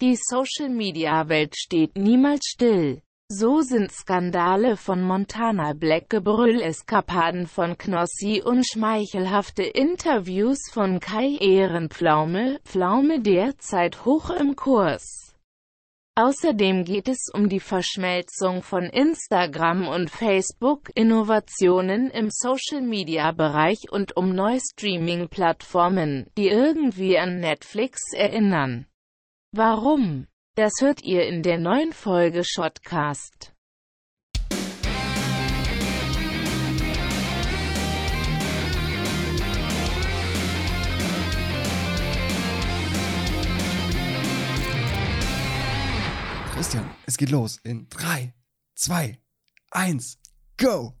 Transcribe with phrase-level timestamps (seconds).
[0.00, 3.02] Die Social-Media-Welt steht niemals still.
[3.28, 12.60] So sind Skandale von Montana Black Gebrüll-Eskapaden von Knossi und schmeichelhafte Interviews von Kai Ehrenpflaume,
[12.64, 15.34] Pflaume derzeit hoch im Kurs.
[16.14, 24.32] Außerdem geht es um die Verschmelzung von Instagram und Facebook, Innovationen im Social-Media-Bereich und um
[24.32, 28.86] neue Streaming-Plattformen, die irgendwie an Netflix erinnern.
[29.52, 30.26] Warum?
[30.56, 33.54] Das hört ihr in der neuen Folge Shotcast.
[46.52, 48.34] Christian, es geht los in 3,
[48.74, 49.18] 2,
[49.70, 50.18] 1,
[50.58, 50.92] go!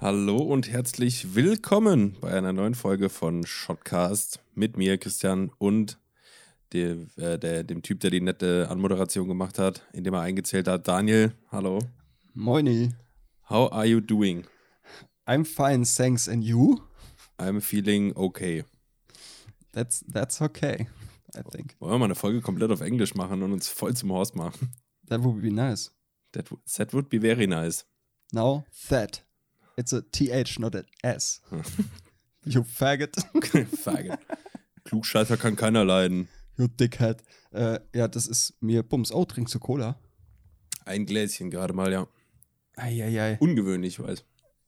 [0.00, 6.00] Hallo und herzlich willkommen bei einer neuen Folge von Shotcast mit mir, Christian, und
[6.74, 10.86] dem, äh, der, dem Typ, der die nette Anmoderation gemacht hat, indem er eingezählt hat.
[10.86, 11.78] Daniel, hallo.
[12.34, 12.92] Moini.
[13.48, 14.46] How are you doing?
[15.26, 16.28] I'm fine, thanks.
[16.28, 16.82] And you?
[17.38, 18.64] I'm feeling okay.
[19.72, 20.88] That's, that's okay,
[21.36, 21.76] I think.
[21.78, 24.72] Wollen wir mal eine Folge komplett auf Englisch machen und uns voll zum Horst machen?
[25.08, 25.92] That would be nice.
[26.32, 26.46] That,
[26.76, 27.84] that would be very nice.
[28.32, 29.24] Now, that.
[29.76, 31.40] It's a TH, not an S.
[32.44, 33.16] you faggot.
[33.82, 34.18] faggot.
[34.84, 36.28] Klugscheißer kann keiner leiden.
[36.56, 37.22] You dickhead.
[37.52, 39.12] Äh, ja, das ist mir Bums.
[39.12, 39.98] Oh, trinkst du Cola?
[40.84, 42.06] Ein Gläschen gerade mal, ja.
[42.76, 43.38] Eieiei.
[43.40, 44.24] Ungewöhnlich, ich weiß.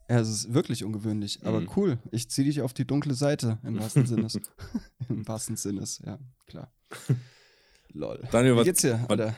[0.09, 1.71] Ja, es ist wirklich ungewöhnlich, aber mhm.
[1.77, 1.99] cool.
[2.13, 4.39] Ich zieh dich auf die dunkle Seite, im wahrsten Sinnes.
[5.09, 6.73] Im wahrsten Sinnes, ja, klar.
[7.93, 8.23] Lol.
[8.31, 9.35] Daniel, Wie was, geht's dir, Alter?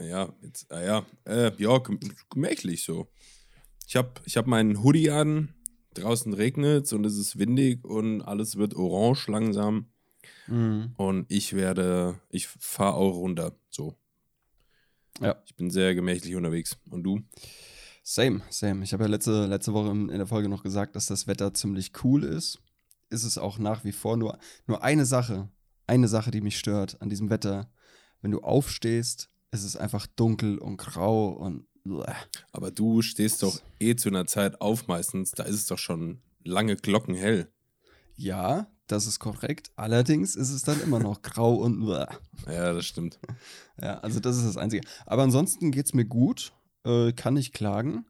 [0.00, 1.80] Ja, jetzt, ah ja, äh, ja,
[2.30, 3.08] gemächlich so.
[3.86, 5.54] Ich habe ich hab meinen Hoodie an,
[5.94, 9.86] draußen regnet und es ist windig und alles wird orange langsam.
[10.46, 10.94] Mhm.
[10.96, 13.52] Und ich werde, ich fahre auch runter.
[13.70, 13.96] So.
[15.20, 15.36] Ja.
[15.46, 16.76] Ich bin sehr gemächlich unterwegs.
[16.90, 17.20] Und du?
[18.02, 18.84] Same, same.
[18.84, 21.92] Ich habe ja letzte, letzte Woche in der Folge noch gesagt, dass das Wetter ziemlich
[22.04, 22.60] cool ist.
[23.10, 25.48] Ist es auch nach wie vor nur, nur eine Sache,
[25.86, 27.70] eine Sache, die mich stört an diesem Wetter.
[28.20, 31.66] Wenn du aufstehst, ist es einfach dunkel und grau und.
[32.50, 36.22] Aber du stehst doch eh zu einer Zeit auf meistens, da ist es doch schon
[36.42, 37.52] lange glockenhell.
[38.16, 39.70] Ja, das ist korrekt.
[39.76, 41.86] Allerdings ist es dann immer noch grau und.
[42.46, 43.18] Ja, das stimmt.
[43.80, 44.86] Ja, also das ist das Einzige.
[45.06, 46.52] Aber ansonsten geht es mir gut.
[46.84, 48.04] Äh, kann ich klagen.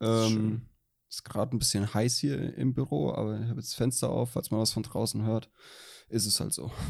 [0.00, 0.62] Ähm,
[1.08, 4.50] ist gerade ein bisschen heiß hier im Büro, aber ich habe jetzt Fenster auf, falls
[4.50, 5.50] man was von draußen hört.
[6.08, 6.70] Ist es halt so.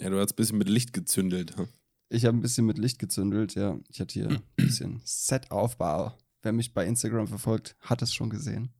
[0.00, 1.56] Ja, du hast ein bisschen mit Licht gezündelt.
[1.56, 1.68] Hm?
[2.08, 3.78] Ich habe ein bisschen mit Licht gezündelt, ja.
[3.88, 6.12] Ich hatte hier ein bisschen Set-Aufbau.
[6.42, 8.74] Wer mich bei Instagram verfolgt, hat es schon gesehen.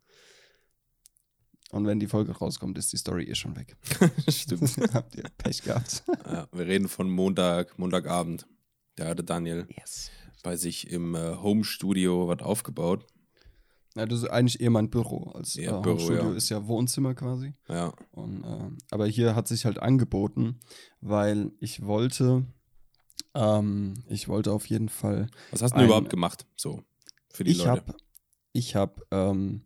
[1.74, 3.76] Und wenn die Folge rauskommt, ist die Story eh schon weg.
[4.28, 4.76] Stimmt.
[4.94, 6.04] Habt ihr Pech gehabt.
[6.24, 8.46] Ja, wir reden von Montag, Montagabend.
[8.94, 10.12] Da hatte Daniel yes.
[10.44, 13.04] bei sich im äh, Home-Studio was aufgebaut.
[13.96, 15.32] Ja, das ist eigentlich eher mein Büro.
[15.32, 16.36] Als ja, äh, Büro, Studio ja.
[16.36, 17.54] ist ja Wohnzimmer quasi.
[17.68, 17.92] Ja.
[18.12, 20.60] Und, äh, aber hier hat sich halt angeboten,
[21.00, 22.46] weil ich wollte,
[23.34, 25.28] ähm, ich wollte auf jeden Fall.
[25.50, 26.46] Was hast du ein, überhaupt gemacht?
[26.54, 26.84] So
[27.30, 27.70] für die ich Leute.
[27.70, 27.96] Hab,
[28.52, 29.64] ich habe ähm,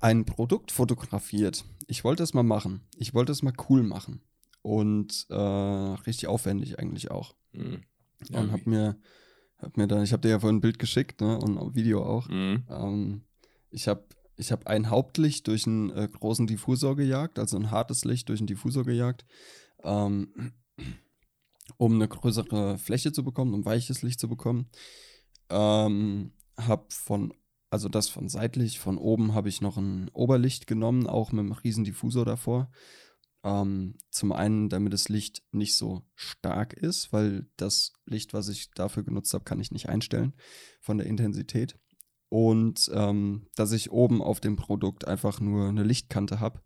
[0.00, 1.64] ein Produkt fotografiert.
[1.86, 2.82] Ich wollte es mal machen.
[2.96, 4.20] Ich wollte es mal cool machen.
[4.62, 7.34] Und äh, richtig aufwendig eigentlich auch.
[7.52, 7.84] Mhm.
[8.28, 8.98] Ja, und hab mir,
[9.58, 11.38] hab mir dann, ich habe dir ja vorhin ein Bild geschickt, ne?
[11.38, 12.28] Und ein Video auch.
[12.28, 12.64] Mhm.
[12.68, 13.22] Ähm,
[13.70, 14.04] ich habe
[14.36, 18.40] ich hab ein Hauptlicht durch einen äh, großen Diffusor gejagt, also ein hartes Licht durch
[18.40, 19.24] einen Diffusor gejagt,
[19.82, 20.52] ähm,
[21.78, 24.68] um eine größere Fläche zu bekommen, um weiches Licht zu bekommen.
[25.48, 27.32] Ähm, hab von
[27.70, 31.52] also das von seitlich, von oben habe ich noch ein Oberlicht genommen, auch mit einem
[31.52, 32.70] riesen Diffusor davor.
[33.42, 38.70] Ähm, zum einen, damit das Licht nicht so stark ist, weil das Licht, was ich
[38.72, 40.34] dafür genutzt habe, kann ich nicht einstellen
[40.80, 41.78] von der Intensität.
[42.28, 46.60] Und ähm, dass ich oben auf dem Produkt einfach nur eine Lichtkante habe,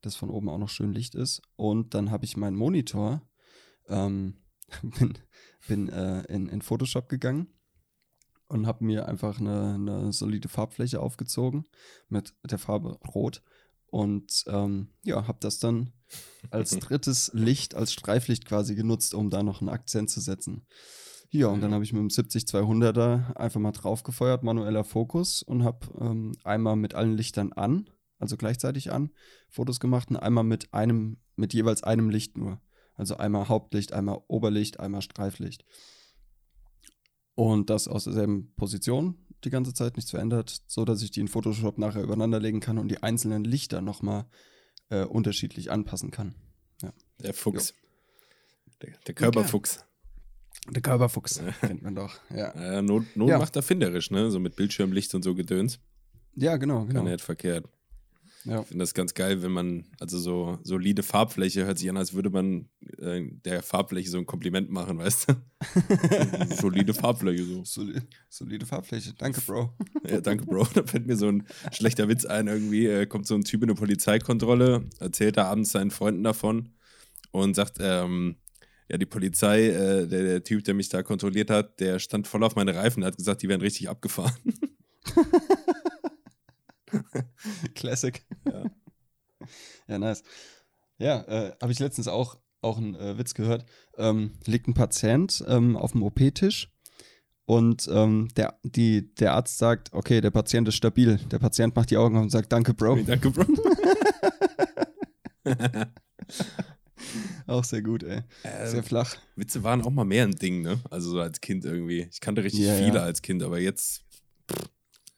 [0.00, 1.42] dass von oben auch noch schön Licht ist.
[1.56, 3.22] Und dann habe ich meinen Monitor,
[3.88, 4.42] ähm,
[4.82, 5.18] bin,
[5.66, 7.48] bin äh, in, in Photoshop gegangen
[8.52, 11.64] und habe mir einfach eine, eine, solide Farbfläche aufgezogen
[12.08, 13.42] mit der Farbe Rot
[13.86, 15.92] und ähm, ja, habe das dann
[16.50, 20.66] als drittes Licht, als Streiflicht quasi genutzt, um da noch einen Akzent zu setzen.
[21.30, 25.86] Ja, und dann habe ich mit dem 70-200er einfach mal draufgefeuert, manueller Fokus und habe
[25.98, 27.88] ähm, einmal mit allen Lichtern an,
[28.18, 29.10] also gleichzeitig an,
[29.48, 32.60] Fotos gemacht und einmal mit einem, mit jeweils einem Licht nur.
[32.94, 35.64] Also einmal Hauptlicht, einmal Oberlicht, einmal Streiflicht.
[37.34, 41.28] Und das aus derselben Position die ganze Zeit nichts verändert, so dass ich die in
[41.28, 44.26] Photoshop nachher übereinander legen kann und die einzelnen Lichter nochmal
[44.90, 46.34] äh, unterschiedlich anpassen kann.
[46.82, 46.92] Ja.
[47.20, 47.74] Der Fuchs.
[48.82, 49.84] Der, der, Körperfuchs.
[50.70, 52.20] Der Körperfuchs, kennt man doch.
[52.30, 54.30] Ja, Äh, Not, Not macht erfinderisch, ne?
[54.30, 55.80] So mit Bildschirmlicht und so Gedöns.
[56.34, 57.02] ja genau, genau.
[57.02, 57.68] nicht verkehrt.
[58.44, 58.60] Ja.
[58.60, 62.12] Ich finde das ganz geil, wenn man, also so solide Farbfläche hört sich an, als
[62.12, 62.68] würde man
[62.98, 65.34] äh, der Farbfläche so ein Kompliment machen, weißt du?
[66.56, 67.64] solide Farbfläche so.
[67.64, 69.14] Solide, solide Farbfläche.
[69.16, 69.72] Danke, Bro.
[70.08, 70.66] Ja, danke, Bro.
[70.74, 72.48] Da fällt mir so ein schlechter Witz ein.
[72.48, 76.70] Irgendwie äh, kommt so ein Typ in eine Polizeikontrolle, erzählt da abends seinen Freunden davon
[77.30, 78.36] und sagt, ähm,
[78.88, 82.42] ja, die Polizei, äh, der, der Typ, der mich da kontrolliert hat, der stand voll
[82.42, 84.34] auf meine Reifen, hat gesagt, die werden richtig abgefahren.
[87.74, 88.24] Classic.
[88.46, 88.64] Ja.
[89.88, 90.22] Ja, nice.
[90.98, 93.64] Ja, äh, habe ich letztens auch, auch einen äh, Witz gehört.
[93.98, 96.70] Ähm, liegt ein Patient ähm, auf dem OP-Tisch
[97.44, 101.16] und ähm, der, die, der Arzt sagt, okay, der Patient ist stabil.
[101.30, 103.00] Der Patient macht die Augen auf und sagt, danke, Bro.
[103.02, 103.44] danke, Bro.
[107.48, 108.20] Auch sehr gut, ey.
[108.42, 109.16] Sehr Ähm, flach.
[109.36, 110.80] Witze waren auch mal mehr ein Ding, ne?
[110.90, 112.08] Also so als Kind irgendwie.
[112.10, 113.02] Ich kannte richtig Ja, viele ja.
[113.02, 114.04] als Kind, aber jetzt,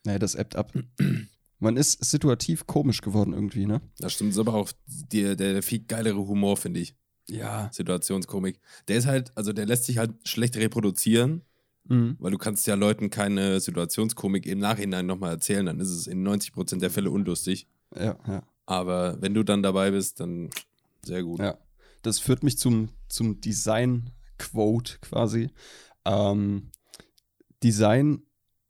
[0.05, 0.73] Nee, das ebbt ab.
[1.65, 3.81] Man ist situativ komisch geworden irgendwie, ne?
[3.99, 6.95] das stimmt, ist aber auch der, der, der viel geilere Humor, finde ich.
[7.27, 7.71] Ja.
[7.73, 8.61] Situationskomik.
[8.87, 11.43] Der ist halt, also der lässt sich halt schlecht reproduzieren,
[11.87, 12.17] Mhm.
[12.19, 16.23] weil du kannst ja Leuten keine Situationskomik im Nachhinein nochmal erzählen, dann ist es in
[16.23, 17.67] 90% der Fälle unlustig.
[17.95, 18.43] Ja, ja.
[18.67, 20.49] Aber wenn du dann dabei bist, dann
[21.05, 21.41] sehr gut.
[21.41, 21.59] Ja,
[22.03, 25.51] das führt mich zum, zum Design-Quote quasi.
[26.07, 26.71] Ähm,
[27.63, 28.23] Design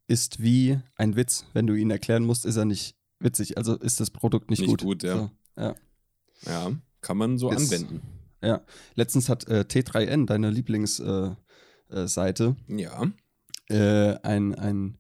[0.07, 1.47] ist wie ein Witz.
[1.53, 3.57] Wenn du ihn erklären musst, ist er nicht witzig.
[3.59, 4.83] Also ist das Produkt nicht, Nicht gut.
[4.83, 5.17] gut, ja.
[5.17, 5.31] So,
[5.63, 5.75] ja.
[6.47, 8.03] Ja, kann man so Ist- anwenden.
[8.43, 8.63] ja.
[8.95, 11.37] Letztens hat äh, T3N, deine Lieblingsseite,
[11.91, 13.11] äh, Seite, Ja.
[13.69, 14.99] äh, ein, ein,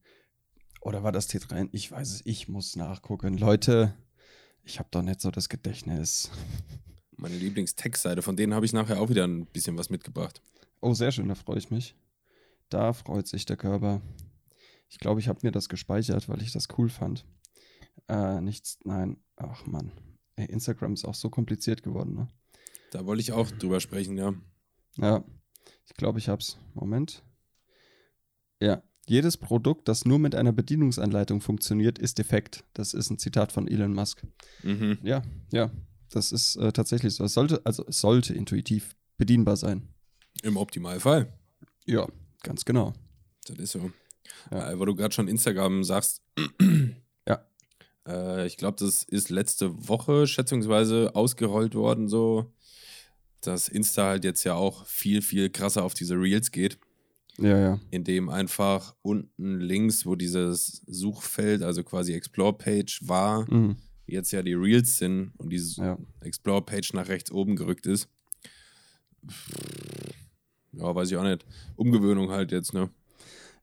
[0.81, 1.69] oder war das T3N?
[1.73, 3.37] Ich weiß es, ich muss nachgucken.
[3.37, 3.95] Leute,
[4.63, 6.31] ich habe doch nicht so das Gedächtnis.
[7.17, 10.43] Meine Lieblingstextseite, von denen habe ich nachher auch wieder ein bisschen was mitgebracht.
[10.81, 11.95] Oh, sehr schön, da freue ich mich.
[12.71, 14.01] Da freut sich der Körper.
[14.95, 17.27] Ich glaube, ich habe mir das gespeichert, weil ich das cool fand.
[18.09, 19.91] Äh, nichts, nein, ach Mann.
[20.37, 22.29] Ey, Instagram ist auch so kompliziert geworden, ne?
[22.93, 24.35] Da wollte ich auch drüber sprechen, ja.
[24.97, 25.25] Ja,
[25.85, 26.59] ich glaube, ich hab's.
[26.75, 27.25] Moment.
[28.61, 32.63] Ja, jedes Produkt, das nur mit einer Bedienungsanleitung funktioniert, ist defekt.
[32.73, 34.25] Das ist ein Zitat von Elon Musk.
[34.63, 34.99] Mhm.
[35.03, 35.73] Ja, ja,
[36.09, 37.25] das ist äh, tatsächlich so.
[37.25, 39.89] Es sollte, also es sollte intuitiv bedienbar sein.
[40.45, 41.37] Im Optimalfall.
[41.85, 42.07] Ja,
[42.45, 42.93] ganz genau.
[43.47, 43.91] Das ist so.
[44.51, 44.71] Ja.
[44.73, 46.23] Äh, wo du gerade schon Instagram sagst.
[47.27, 47.43] Ja.
[48.07, 52.53] Äh, ich glaube, das ist letzte Woche schätzungsweise ausgerollt worden, so,
[53.41, 56.79] dass Insta halt jetzt ja auch viel, viel krasser auf diese Reels geht,
[57.39, 57.81] Ja, ja.
[57.91, 63.77] indem einfach unten links, wo dieses Suchfeld, also quasi Explore-Page war, Mhm.
[64.07, 65.99] jetzt ja die Reels sind und diese Ja.
[66.21, 68.09] Explore-Page nach rechts oben gerückt ist.
[70.73, 71.45] Ja, weiß ich auch nicht.
[71.77, 72.91] Umgewöhnung halt jetzt, ne?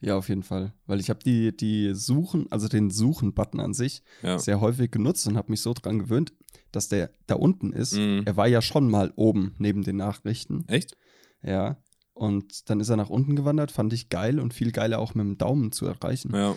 [0.01, 0.73] Ja, auf jeden Fall.
[0.87, 4.39] Weil ich habe die, die Suchen, also den Suchen-Button an sich, Ja.
[4.39, 6.33] sehr häufig genutzt und habe mich so dran gewöhnt,
[6.71, 7.93] dass der da unten ist.
[7.93, 8.23] Mhm.
[8.25, 10.65] Er war ja schon mal oben neben den Nachrichten.
[10.67, 10.97] Echt?
[11.43, 11.77] Ja.
[12.13, 15.25] Und dann ist er nach unten gewandert, fand ich geil und viel geiler auch mit
[15.25, 16.33] dem Daumen zu erreichen.
[16.35, 16.55] Ja.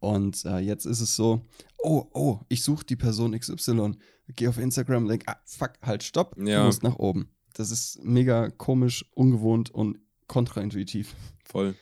[0.00, 1.42] Und äh, jetzt ist es so,
[1.78, 3.92] oh, oh, ich suche die Person XY,
[4.34, 6.60] gehe auf Instagram und denke, ah, fuck, halt, stopp, Ja.
[6.60, 7.28] du musst nach oben.
[7.54, 11.14] Das ist mega komisch, ungewohnt und kontraintuitiv.
[11.44, 11.74] Voll.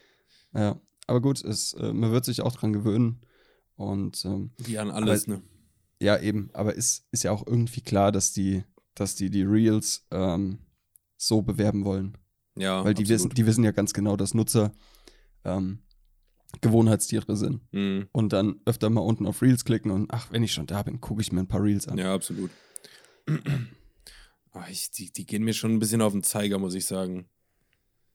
[0.54, 3.20] Ja, aber gut, es, äh, man wird sich auch dran gewöhnen.
[3.76, 5.42] Und ähm, Wie an alles, Aber- ne?
[6.00, 10.06] ja, eben, aber ist, ist ja auch irgendwie klar, dass die, dass die die Reels
[10.10, 10.58] ähm,
[11.16, 12.16] so bewerben wollen.
[12.56, 13.38] Ja, Weil die wissen, absolut.
[13.38, 14.72] die wissen ja ganz genau, dass Nutzer
[15.44, 15.78] ähm,
[16.60, 17.60] Gewohnheitstiere sind.
[17.72, 18.08] Mhm.
[18.12, 21.00] Und dann öfter mal unten auf Reels klicken und ach, wenn ich schon da bin,
[21.00, 21.98] gucke ich mir ein paar Reels an.
[21.98, 22.50] Ja, absolut.
[24.52, 27.28] Ah, ich, die, die gehen mir schon ein bisschen auf den Zeiger, muss ich sagen.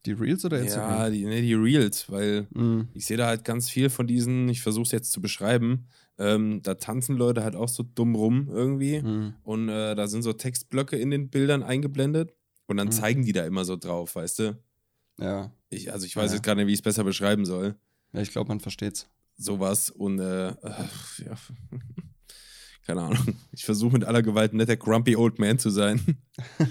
[0.05, 1.12] Die Reels oder Ja, Instagram?
[1.13, 2.89] die, nee, die Reels, weil Mhm.
[2.93, 6.62] ich sehe da halt ganz viel von diesen, ich versuche es jetzt zu beschreiben, ähm,
[6.62, 9.33] da tanzen Leute halt auch so dumm rum irgendwie Mhm.
[9.43, 12.33] und äh, da sind so Textblöcke in den Bildern eingeblendet
[12.67, 12.91] und dann Mhm.
[12.91, 14.57] zeigen die da immer so drauf, weißt du?
[15.19, 15.51] Ja.
[15.69, 16.36] Ich, also ich weiß Ja.
[16.36, 17.75] jetzt gar nicht, wie ich es besser beschreiben soll.
[18.13, 19.07] ja, ich glaube, man versteht's.
[19.38, 20.53] Sowas und äh, äh,
[21.25, 21.36] ja.
[22.85, 23.35] Keine Ahnung.
[23.53, 26.17] Ich versuche mit aller Gewalt nicht der grumpy old man zu sein.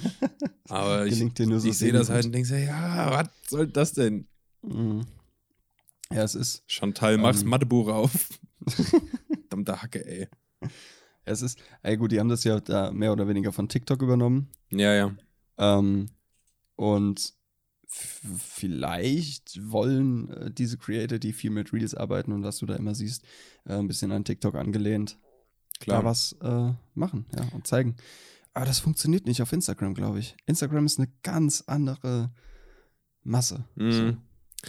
[0.69, 4.27] Aber ich, so ich sehe das halt und denke so, ja, was soll das denn?
[4.63, 5.07] Mhm.
[6.13, 7.49] Ja, es ist, Chantal, mach's Ähm.
[7.49, 8.29] Mathebuch auf.
[9.49, 10.29] Verdammte Hacke, ey.
[11.25, 14.49] es ist, ey gut, die haben das ja da mehr oder weniger von TikTok übernommen.
[14.71, 15.17] Ja, ja.
[15.59, 16.11] Ähm,
[16.77, 17.35] und
[17.87, 22.95] vielleicht wollen äh, diese Creator, die viel mit Reels arbeiten und was du da immer
[22.95, 23.25] siehst,
[23.67, 25.19] äh, ein bisschen an TikTok angelehnt,
[25.83, 26.03] Klar.
[26.03, 27.97] da was äh, machen ja, und zeigen.
[28.55, 30.37] Aber das funktioniert nicht auf Instagram, glaube ich.
[30.47, 32.33] Instagram ist eine ganz andere
[33.23, 33.65] Masse.
[33.77, 33.93] Mhm.
[33.93, 34.17] So.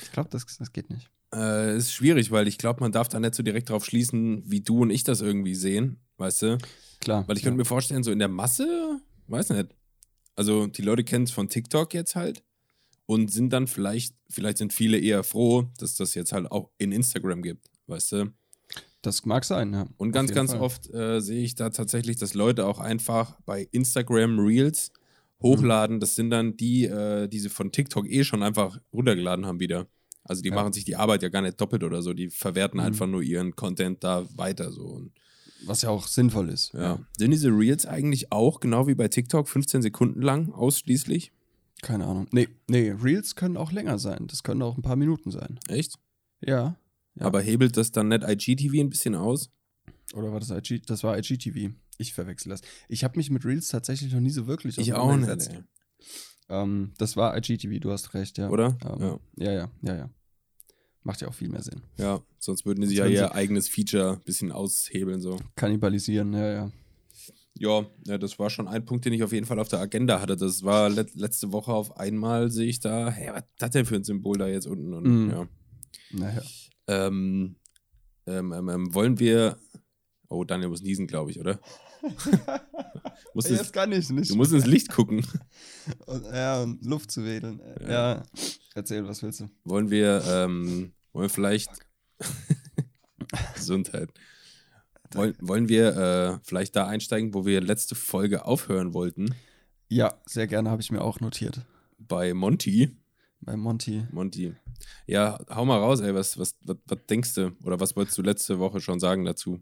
[0.01, 1.09] Ich glaube, das, das geht nicht.
[1.33, 4.61] Äh, ist schwierig, weil ich glaube, man darf da nicht so direkt drauf schließen, wie
[4.61, 6.57] du und ich das irgendwie sehen, weißt du?
[7.01, 7.27] Klar.
[7.27, 7.59] Weil ich könnte ja.
[7.59, 9.69] mir vorstellen, so in der Masse, weiß nicht.
[10.35, 12.43] Also die Leute kennen es von TikTok jetzt halt
[13.05, 16.91] und sind dann vielleicht, vielleicht sind viele eher froh, dass das jetzt halt auch in
[16.91, 18.33] Instagram gibt, weißt du?
[19.03, 19.85] Das mag sein, ja.
[19.97, 20.61] Und ganz, ganz Fall.
[20.61, 24.91] oft äh, sehe ich da tatsächlich, dass Leute auch einfach bei Instagram Reels
[25.41, 25.99] hochladen.
[25.99, 29.87] Das sind dann die, äh, die sie von TikTok eh schon einfach runtergeladen haben wieder.
[30.23, 30.55] Also die Ja.
[30.55, 32.13] machen sich die Arbeit ja gar nicht doppelt oder so.
[32.13, 32.85] Die verwerten Mhm.
[32.85, 34.85] einfach nur ihren Content da weiter so.
[34.85, 35.11] Und,
[35.65, 36.73] Was ja auch sinnvoll ist.
[36.73, 36.99] ja.
[37.17, 41.33] Sind diese Reels eigentlich auch, genau wie bei TikTok, 15 Sekunden lang ausschließlich?
[41.81, 42.27] Keine Ahnung.
[42.31, 44.27] Nee, nee, Reels können auch länger sein.
[44.27, 45.59] Das können auch ein paar Minuten sein.
[45.67, 45.95] Echt?
[46.39, 46.77] Ja.
[47.15, 47.25] Ja.
[47.25, 49.51] Aber hebelt das dann nicht IGTV ein bisschen aus?
[50.13, 50.79] Oder war das IG?
[50.85, 51.71] Das war IGTV.
[51.97, 52.61] Ich verwechsel das.
[52.89, 55.49] Ich habe mich mit Reels tatsächlich noch nie so wirklich Ich auch nicht.
[56.49, 58.49] Ähm, das war IGTV, du hast recht, ja.
[58.49, 58.77] Oder?
[58.85, 59.19] Ähm, Ja.
[59.37, 60.09] ja, ja, ja, ja.
[61.03, 61.81] Macht ja auch viel mehr Sinn.
[61.97, 65.37] Ja, sonst würden sie Sonst ja würden ihr sie- eigenes Feature ein bisschen aushebeln so.
[65.55, 66.71] Kannibalisieren, ja, ja.
[67.55, 70.19] Ja, ja, das war schon ein Punkt, den ich auf jeden Fall auf der Agenda
[70.19, 70.35] hatte.
[70.35, 73.85] Das war let letzte Woche auf einmal, sehe ich da, hey, was ist das denn
[73.85, 74.93] für ein Symbol da jetzt unten?
[74.93, 75.29] Und, Mhm.
[75.29, 75.47] ja.
[76.11, 76.41] Naja.
[76.87, 77.55] Ähm,
[78.25, 79.57] ähm, ähm, ähm, wollen wir.
[80.29, 81.59] Oh, Daniel muss niesen, glaube ich, oder?
[83.33, 84.31] musst Jetzt kann ich nicht.
[84.31, 85.25] du musst ins Licht gucken.
[86.05, 87.61] Und, ja, und Luft zu wedeln.
[87.81, 87.91] Ja.
[87.91, 88.23] Ja.
[88.73, 89.49] Erzähl, was willst du?
[89.65, 91.69] Wollen wir, ähm, wollen wir vielleicht.
[93.55, 94.09] Gesundheit.
[95.13, 99.35] Wollen, wollen wir äh, vielleicht da einsteigen, wo wir letzte Folge aufhören wollten?
[99.89, 101.65] Ja, sehr gerne habe ich mir auch notiert.
[101.99, 102.95] Bei Monty.
[103.45, 104.05] Bei Monty.
[104.11, 104.55] Monty.
[105.07, 106.13] Ja, hau mal raus, ey.
[106.13, 107.51] Was, was, was, was denkst du?
[107.63, 109.61] Oder was wolltest du letzte Woche schon sagen dazu?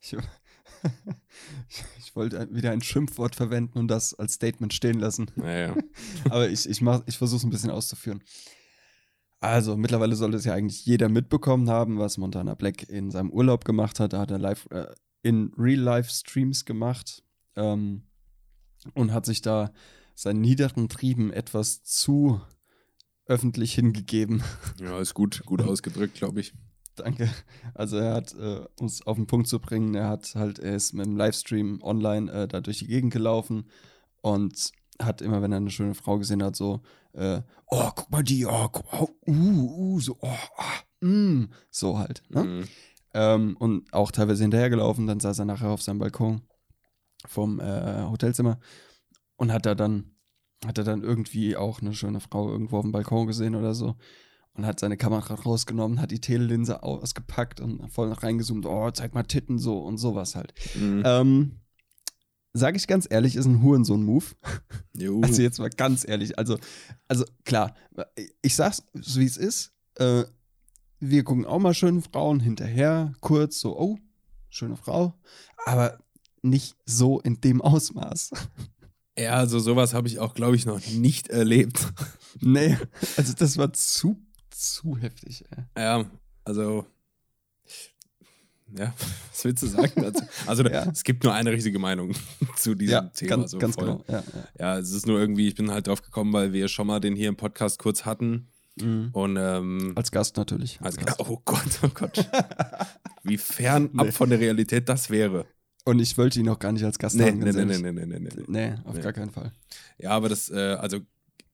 [0.00, 0.16] Ich,
[1.98, 5.30] ich, wollte wieder ein Schimpfwort verwenden und das als Statement stehen lassen.
[5.36, 5.76] Naja.
[6.30, 8.22] Aber ich, ich, mach- ich versuche es ein bisschen auszuführen.
[9.40, 13.64] Also, mittlerweile sollte es ja eigentlich jeder mitbekommen haben, was Montana Black in seinem Urlaub
[13.64, 14.12] gemacht hat.
[14.12, 14.86] Da hat er live, äh,
[15.22, 17.22] in Real-Life-Streams gemacht
[17.56, 18.02] ähm,
[18.94, 19.72] und hat sich da
[20.14, 22.40] seinen niederen Trieben etwas zu
[23.28, 24.42] öffentlich hingegeben.
[24.80, 26.52] Ja, ist gut, gut ausgedrückt, glaube ich.
[26.96, 27.30] Danke.
[27.74, 30.74] Also er hat, äh, um es auf den Punkt zu bringen, er hat halt, er
[30.74, 33.66] ist mit dem Livestream online äh, da durch die Gegend gelaufen
[34.20, 36.80] und hat immer, wenn er eine schöne Frau gesehen hat, so,
[37.12, 41.98] äh, oh, guck mal die, oh, guck, oh, uh, uh, so, oh, ah, mm, so
[41.98, 42.22] halt.
[42.30, 42.44] Ne?
[42.44, 42.64] Mhm.
[43.14, 46.42] Ähm, und auch teilweise hinterhergelaufen, dann saß er nachher auf seinem Balkon
[47.26, 48.58] vom äh, Hotelzimmer
[49.36, 50.14] und hat da dann,
[50.66, 53.96] hat er dann irgendwie auch eine schöne Frau irgendwo auf dem Balkon gesehen oder so
[54.54, 59.14] und hat seine Kamera rausgenommen, hat die Telelinse ausgepackt und voll noch reingezoomt, oh, zeig
[59.14, 60.52] mal Titten so und sowas halt.
[60.74, 61.02] Mhm.
[61.04, 61.52] Ähm,
[62.54, 64.24] Sag ich ganz ehrlich, ist ein Hurensohn-Move.
[65.22, 66.40] Also jetzt mal ganz ehrlich.
[66.40, 66.58] Also,
[67.06, 67.76] also klar,
[68.42, 69.72] ich sag's, so wie es ist.
[69.94, 70.24] Äh,
[70.98, 73.96] wir gucken auch mal schöne Frauen hinterher, kurz so, oh,
[74.48, 75.14] schöne Frau,
[75.66, 76.00] aber
[76.42, 78.32] nicht so in dem Ausmaß.
[79.18, 81.92] Ja, also sowas habe ich auch, glaube ich, noch nicht erlebt.
[82.40, 82.76] nee,
[83.16, 84.20] also das war zu,
[84.50, 85.44] zu heftig.
[85.74, 85.82] Ey.
[85.82, 86.04] ja,
[86.44, 86.86] also.
[88.76, 88.92] Ja,
[89.30, 90.22] was willst du sagen dazu?
[90.46, 90.84] Also, Ja.
[90.90, 92.12] es gibt nur eine richtige Meinung
[92.56, 93.28] zu diesem Ja, Thema.
[93.36, 94.04] ganz, so ganz genau.
[94.08, 94.22] Ja,
[94.58, 97.16] Ja, es ist nur irgendwie, ich bin halt drauf gekommen, weil wir schon mal den
[97.16, 98.48] hier im Podcast kurz hatten.
[98.80, 99.08] Mhm.
[99.12, 100.78] Und, ähm, Als Gast natürlich.
[100.82, 101.20] also, Als Gast.
[101.30, 102.28] oh Gott, oh Gott.
[103.24, 104.00] Wie fern Nee.
[104.08, 105.46] ab von der Realität das wäre.
[105.88, 107.38] Und ich wollte ihn auch gar nicht als Gast Nee, haben.
[107.38, 108.28] nee, nee, nee, nee, nee, nee.
[108.46, 109.00] Nee, auf Nee.
[109.00, 109.52] gar keinen Fall.
[109.98, 110.98] Ja, aber das, äh, also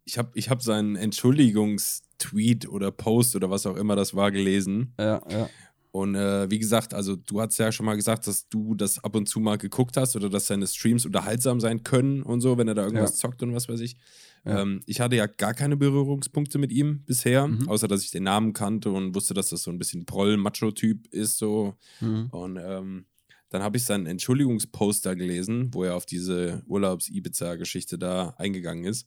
[0.05, 4.93] ich habe ich hab seinen Entschuldigungstweet oder Post oder was auch immer das war gelesen.
[4.99, 5.49] Ja, ja.
[5.93, 9.15] Und äh, wie gesagt, also du hast ja schon mal gesagt, dass du das ab
[9.15, 12.67] und zu mal geguckt hast oder dass seine Streams unterhaltsam sein können und so, wenn
[12.67, 13.17] er da irgendwas Ja.
[13.29, 13.95] zockt und was weiß ich.
[14.45, 14.61] Ja.
[14.63, 17.69] Ähm, ich hatte ja gar keine Berührungspunkte mit ihm bisher, Mhm.
[17.69, 21.39] außer dass ich den Namen kannte und wusste, dass das so ein bisschen Proll-Macho-Typ ist
[21.39, 21.75] so.
[22.01, 22.27] Mhm.
[22.31, 23.05] Und ähm,
[23.55, 29.07] dann habe ich seinen Entschuldigungsposter gelesen, wo er auf diese Urlaubs-Ibiza-Geschichte da eingegangen ist.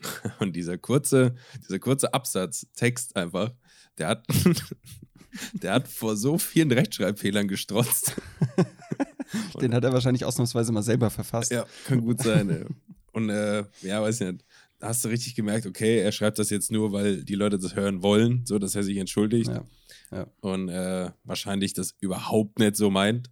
[0.40, 3.52] Und dieser kurze, dieser kurze Absatz, Text einfach,
[3.98, 4.26] der hat,
[5.52, 8.14] der hat vor so vielen Rechtschreibfehlern gestrotzt.
[9.60, 11.50] Den hat er wahrscheinlich ausnahmsweise mal selber verfasst.
[11.50, 12.48] Ja, kann gut sein.
[12.48, 12.64] ey.
[13.12, 14.46] Und äh, ja, weiß nicht,
[14.78, 17.76] da hast du richtig gemerkt, okay, er schreibt das jetzt nur, weil die Leute das
[17.76, 19.50] hören wollen, so dass er sich entschuldigt.
[19.50, 19.66] Ja.
[20.40, 23.30] Und äh, wahrscheinlich das überhaupt nicht so meint.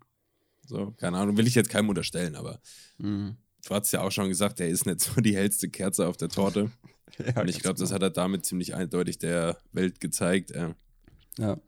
[0.66, 2.60] So, keine Ahnung, will ich jetzt keinem unterstellen, aber
[2.98, 3.36] Mhm.
[3.66, 6.28] du hast ja auch schon gesagt, er ist nicht so die hellste Kerze auf der
[6.28, 6.70] Torte.
[7.24, 7.94] Ja, Und ich glaube, das genau.
[7.94, 10.50] hat er damit ziemlich eindeutig der Welt gezeigt.
[10.50, 10.74] Äh,
[11.38, 11.58] Ja.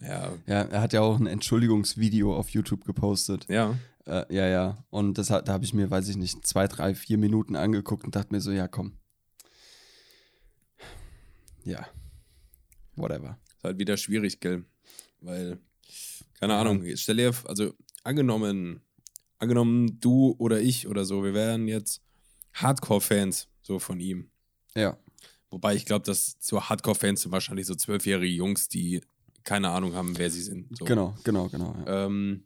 [0.00, 3.44] ja, ja, er hat ja auch ein Entschuldigungsvideo auf YouTube gepostet.
[3.48, 4.84] ja, Äh, ja, ja.
[4.88, 8.04] Und das hat, da habe ich mir, weiß ich nicht, zwei, drei, vier Minuten angeguckt
[8.04, 8.96] und dachte mir so, ja, komm.
[11.64, 11.86] ja,
[12.94, 13.36] whatever.
[13.66, 14.64] Halt wieder schwierig, gell?
[15.20, 15.58] Weil,
[16.38, 17.72] keine Ahnung, stell dir, also
[18.04, 18.80] angenommen,
[19.38, 22.02] angenommen du oder ich oder so, wir wären jetzt
[22.54, 24.30] Hardcore-Fans so von ihm.
[24.74, 24.98] Ja,
[25.50, 29.00] Wobei ich glaube, dass so Hardcore-Fans sind wahrscheinlich so zwölfjährige Jungs, die
[29.44, 30.76] keine Ahnung haben, wer sie sind.
[30.76, 30.84] So.
[30.84, 31.74] genau, genau, genau.
[31.86, 32.06] Ja.
[32.06, 32.44] Ähm,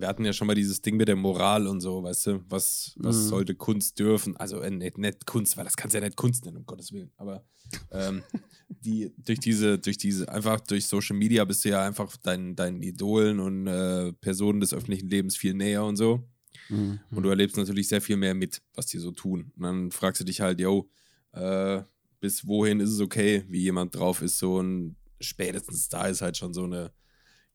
[0.00, 2.92] wir hatten ja schon mal dieses Ding mit der Moral und so, weißt du, was,
[2.96, 3.28] was Mhm.
[3.28, 4.36] sollte Kunst dürfen?
[4.36, 6.92] Also äh, nicht, nicht Kunst, weil das kannst du ja nicht Kunst nennen, um Gottes
[6.92, 7.10] Willen.
[7.16, 7.44] Aber
[7.90, 8.22] ähm,
[8.68, 12.82] die, durch diese, durch diese, einfach durch Social Media bist du ja einfach deinen, deinen
[12.82, 16.28] Idolen und äh, Personen des öffentlichen Lebens viel näher und so.
[16.68, 17.00] Mhm.
[17.10, 19.52] Und du erlebst natürlich sehr viel mehr mit, was die so tun.
[19.56, 20.90] Und dann fragst du dich halt, yo,
[21.32, 21.82] äh,
[22.20, 26.36] bis wohin ist es okay, wie jemand drauf ist, so und spätestens da ist halt
[26.36, 26.92] schon so eine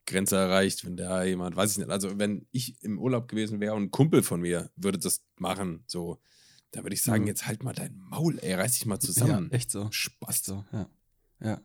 [0.05, 3.73] Grenze erreicht, wenn da jemand, weiß ich nicht, also wenn ich im Urlaub gewesen wäre
[3.75, 6.19] und ein Kumpel von mir würde das machen, so,
[6.71, 7.27] da würde ich sagen, Mhm.
[7.27, 9.49] jetzt halt mal dein Maul, ey, reiß dich mal zusammen.
[9.51, 9.87] Ja, echt so.
[9.91, 10.43] Spaß.
[10.43, 10.89] So, ja.
[11.41, 11.61] Ja.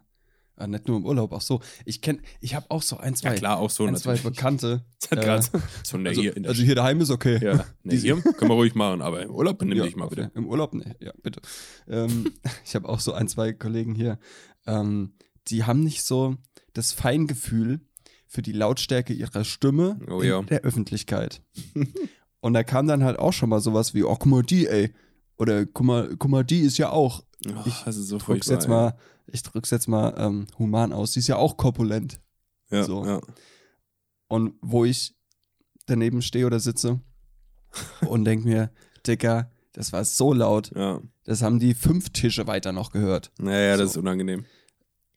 [0.59, 0.66] ja.
[0.66, 1.61] Nicht nur im Urlaub, auch so.
[1.85, 4.35] Ich kenne, ich habe auch so ein, zwei, Ja, klar, auch so ein, zwei natürlich.
[4.37, 4.85] Bekannte.
[5.11, 7.38] Das hat äh, so eine also, hier in der also hier daheim ist okay.
[7.42, 10.09] Ja, ne, Diese- hier können wir ruhig machen, aber im Urlaub nimm Ja, dich mal
[10.09, 10.30] bitte.
[10.35, 11.40] Im Urlaub, ne, ja, bitte.
[11.88, 12.30] ähm,
[12.66, 14.18] ich habe auch so ein, zwei Kollegen hier,
[14.66, 15.14] ähm,
[15.47, 16.37] die haben nicht so
[16.75, 17.80] das Feingefühl
[18.28, 20.42] für die Lautstärke ihrer Stimme Oh in ja.
[20.42, 21.42] der Öffentlichkeit.
[22.40, 24.92] Und da kam dann halt auch schon mal sowas wie, oh, guck mal die, ey.
[25.38, 27.25] Oder guck mal, guck mal, die ist ja auch.
[27.49, 31.12] Oh, Ich das ist so Drück's jetzt mal, ich drück's jetzt mal ähm, human aus.
[31.12, 32.20] Die ist ja auch korpulent.
[32.70, 33.04] Ja, so.
[33.04, 33.20] ja.
[34.28, 35.14] Und wo ich
[35.87, 37.00] daneben stehe oder sitze
[38.08, 38.70] und denk mir,
[39.06, 40.70] Dicker, das war so laut.
[40.76, 41.00] ja.
[41.25, 43.32] Das haben die fünf Tische weiter noch gehört.
[43.38, 43.99] Naja, das So.
[44.00, 44.44] ist unangenehm.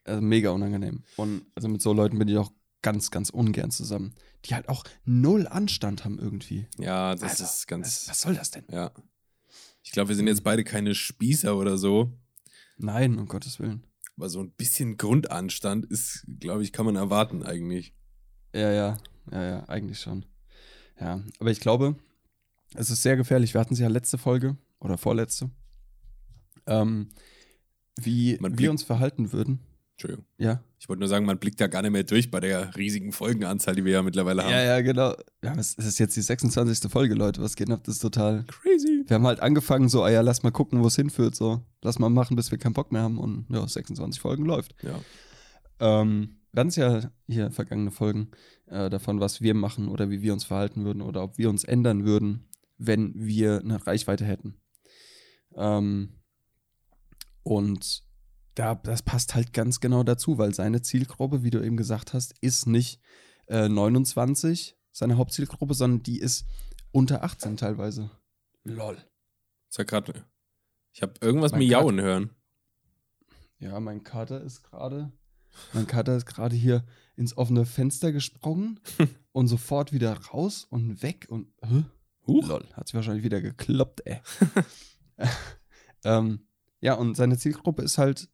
[0.04, 1.04] Also mega unangenehm.
[1.16, 2.52] Und also mit so Leuten bin ich auch
[2.82, 4.14] ganz, ganz ungern zusammen.
[4.46, 6.68] Die halt auch null Anstand haben irgendwie.
[6.78, 8.08] Ja, das Alter, ist ganz.
[8.10, 8.66] Was, soll das denn?
[8.70, 8.92] Ja.
[9.84, 12.12] Ich glaube, wir sind jetzt beide keine Spießer oder so,
[12.78, 13.84] Nein, um Gottes Willen.
[14.18, 17.94] aber so ein bisschen Grundanstand ist, glaube ich, kann man erwarten eigentlich.
[18.54, 18.98] Ja, ja,
[19.32, 20.26] ja, ja, eigentlich schon.
[21.00, 21.96] Ja, aber ich glaube,
[22.74, 23.54] es ist sehr gefährlich.
[23.54, 25.52] Wir hatten es ja letzte Folge oder vorletzte,
[26.66, 27.10] ähm,
[27.98, 29.60] wie wir uns verhalten würden.
[30.02, 30.26] Entschuldigung.
[30.38, 30.64] Ja.
[30.80, 33.76] Ich wollte nur sagen, man blickt da gar nicht mehr durch bei der riesigen Folgenanzahl,
[33.76, 34.52] die wir ja mittlerweile haben.
[34.52, 35.14] Ja, ja, genau.
[35.44, 36.92] Ja, es es ist jetzt die 26.
[36.92, 37.42] Folge, Leute.
[37.42, 37.84] Was geht ab?
[37.84, 38.46] Das ist total.
[38.46, 39.04] Crazy.
[39.06, 41.36] Wir haben halt angefangen, so, ah ja, lass mal gucken, wo es hinführt.
[41.36, 43.20] So, lass mal machen, bis wir keinen Bock mehr haben.
[43.20, 44.74] Und ja, 26 Folgen läuft.
[44.82, 45.00] Ja.
[45.80, 48.32] Ähm, wir hatten ja hier vergangene Folgen
[48.66, 51.64] äh, davon, was wir machen oder wie wir uns verhalten würden oder ob wir uns
[51.64, 54.56] ändern würden, wenn wir eine Reichweite hätten.
[55.56, 56.22] Ähm,
[57.44, 58.04] und
[58.56, 62.34] da, das passt halt ganz genau dazu, weil seine Zielgruppe, wie du eben gesagt hast,
[62.42, 63.00] ist nicht
[63.48, 66.46] äh, 29, seine Hauptzielgruppe, sondern die ist
[66.92, 68.12] unter 18 teilweise.
[68.64, 68.98] Lol.
[69.70, 70.12] Sag grad,
[70.94, 72.30] ich habe irgendwas Mein miauen hören.
[73.60, 75.12] Ja, mein Kater ist gerade,
[75.74, 76.84] mein Kater ist gerade hier
[77.16, 78.80] ins offene Fenster gesprungen
[79.32, 81.84] und sofort wieder raus und weg und hä?
[82.28, 82.48] Huch.
[82.48, 84.20] Lol, hat sich wahrscheinlich wieder gekloppt, ey.
[86.04, 86.48] ähm,
[86.82, 88.30] ja, und seine Zielgruppe ist halt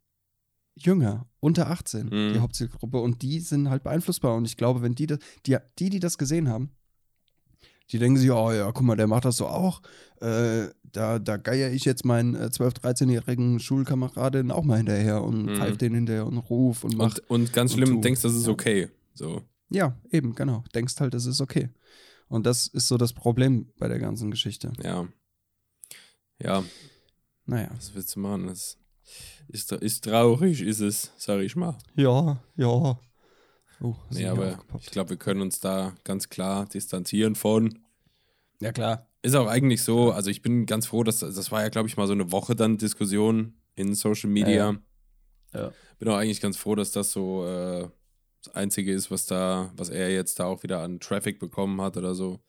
[0.78, 2.34] jünger, unter 18, Mhm.
[2.34, 3.00] die Hauptzielgruppe.
[3.00, 4.36] Und die sind halt beeinflussbar.
[4.36, 6.72] Und ich glaube, wenn die das, die, die, die das gesehen haben,
[7.92, 9.82] die denken sich, oh ja, guck mal, der macht das so auch.
[10.20, 15.46] Äh, da, da geier ich jetzt meinen äh, 12-, 13-jährigen Schulkameradin auch mal hinterher und
[15.46, 15.56] Mhm.
[15.56, 17.06] pfeif den hinterher und ruf und mach.
[17.06, 18.02] Und, und ganz und schlimm, tu.
[18.02, 18.52] denkst, das ist Ja.
[18.54, 18.90] okay.
[19.14, 19.42] So.
[19.70, 20.64] Ja, eben, genau.
[20.76, 21.70] Denkst halt, es ist okay.
[22.30, 24.74] Und das ist so das Problem bei der ganzen Geschichte.
[24.84, 25.08] Ja.
[26.42, 26.64] Ja,
[27.46, 27.70] Naja.
[27.76, 28.48] was willst du machen?
[28.48, 28.78] Das
[29.48, 31.78] ist, ist traurig, ist es, sag ich mal.
[31.96, 33.00] Ja, ja.
[33.80, 37.80] Oh, Nee, aber ich glaube, wir können uns da ganz klar distanzieren von.
[38.60, 39.08] Ja, klar.
[39.22, 41.98] Ist auch eigentlich so, also ich bin ganz froh, dass das war ja, glaube ich,
[41.98, 44.78] mal so eine Woche dann Diskussion in Social Media.
[45.54, 45.72] Ja, ja.
[46.00, 47.88] Bin auch eigentlich ganz froh, dass das so äh,
[48.44, 51.98] das Einzige ist, was da, was er jetzt da auch wieder an Traffic bekommen hat
[51.98, 52.40] oder so.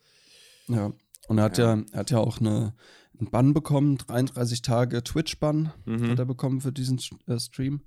[0.68, 0.92] Ja.
[1.28, 2.74] Und er hat ja, er hat ja auch eine,
[3.20, 6.10] einen Bann bekommen, 33 Tage Twitch-Bann Mhm.
[6.10, 7.82] hat er bekommen für diesen äh, Stream.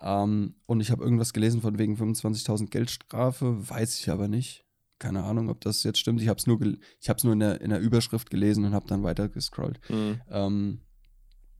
[0.00, 4.64] Ähm, und ich habe irgendwas gelesen von wegen 25.000 Geldstrafe, weiß ich aber nicht.
[4.98, 6.22] Keine Ahnung, ob das jetzt stimmt.
[6.22, 6.60] Ich habe es nur,
[7.00, 9.80] ich hab's nur in der, in der Überschrift gelesen und habe dann weiter gescrollt.
[9.90, 10.20] Mhm.
[10.30, 10.80] Ähm,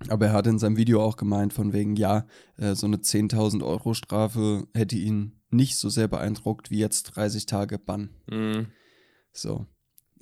[0.08, 3.64] aber er hat in seinem Video auch gemeint, von wegen, ja, äh, so eine 10.000
[3.64, 8.10] Euro Strafe hätte ihn nicht so sehr beeindruckt wie jetzt 30 Tage Bann.
[8.28, 8.66] Mhm.
[9.32, 9.66] So.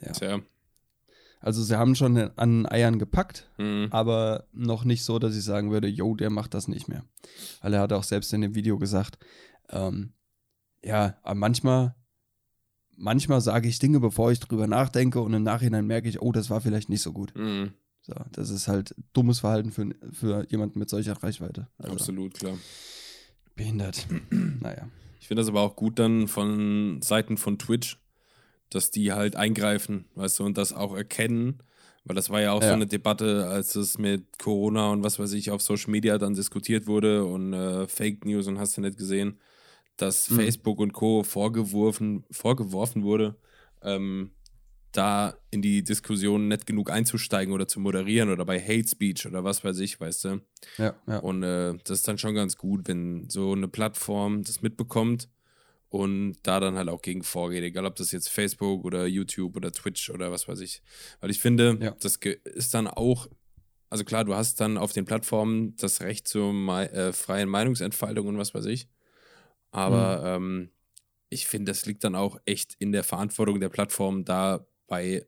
[0.01, 0.13] Ja.
[0.13, 0.41] Tja.
[1.41, 3.89] Also sie haben schon an Eiern gepackt, Mhm.
[3.91, 7.05] aber noch nicht so, dass ich sagen würde, yo, der macht das nicht mehr.
[7.63, 9.19] Weil er hat auch selbst in dem Video gesagt,
[9.71, 10.13] ähm,
[10.85, 11.95] ja, aber manchmal,
[12.97, 16.51] manchmal sage ich Dinge, bevor ich drüber nachdenke und im Nachhinein merke ich, oh, das
[16.51, 17.33] war vielleicht nicht so gut.
[17.37, 17.73] Mhm.
[18.03, 21.69] So, das ist halt dummes Verhalten für, für jemanden mit solcher Reichweite.
[21.79, 22.57] Also, Absolut, klar.
[23.57, 24.07] Behindert.
[24.31, 24.89] naja.
[25.21, 27.99] Ich finde das aber auch gut dann von Seiten von Twitch,
[28.71, 31.63] dass die halt eingreifen, weißt du, und das auch erkennen.
[32.05, 32.75] Weil das war ja auch so Ja.
[32.75, 36.87] eine Debatte, als es mit Corona und was weiß ich auf Social Media dann diskutiert
[36.87, 39.39] wurde und äh, Fake News und hast du nicht gesehen,
[39.97, 40.37] dass Mhm.
[40.37, 41.23] Facebook und Co.
[41.25, 43.37] vorgeworfen, vorgeworfen wurde,
[43.83, 44.33] ähm,
[44.93, 49.45] da in die Diskussion nicht genug einzusteigen oder zu moderieren oder bei Hate Speech oder
[49.45, 50.41] was weiß ich, weißt du.
[50.79, 51.19] Ja, ja.
[51.19, 55.29] Und äh, das ist dann schon ganz gut, wenn so eine Plattform das mitbekommt
[55.91, 59.73] und da dann halt auch gegen vorgeht, egal ob das jetzt Facebook oder YouTube oder
[59.73, 60.83] Twitch oder was weiß ich.
[61.21, 61.91] Weil ich finde, Ja.
[62.01, 63.27] das ist dann auch,
[63.91, 68.29] also klar, du hast dann auf den Plattformen das Recht zur mei äh, freien Meinungsentfaltung
[68.29, 68.89] und was weiß ich.
[69.73, 70.71] Aber ähm,
[71.29, 75.27] ich finde, das liegt dann auch echt in der Verantwortung der Plattform, da bei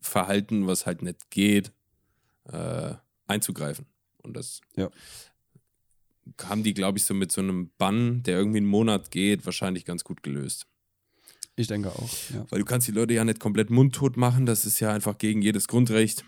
[0.00, 1.72] Verhalten, was halt nicht geht,
[2.44, 2.94] äh,
[3.26, 3.86] einzugreifen.
[4.22, 4.90] Und das Ja.
[6.44, 9.84] Haben die, glaube ich, so mit so einem Bann, der irgendwie einen Monat geht, wahrscheinlich
[9.84, 10.66] ganz gut gelöst.
[11.56, 12.10] Ich denke auch.
[12.32, 12.46] Ja.
[12.50, 15.42] Weil du kannst die Leute ja nicht komplett mundtot machen, das ist ja einfach gegen
[15.42, 16.24] jedes Grundrecht.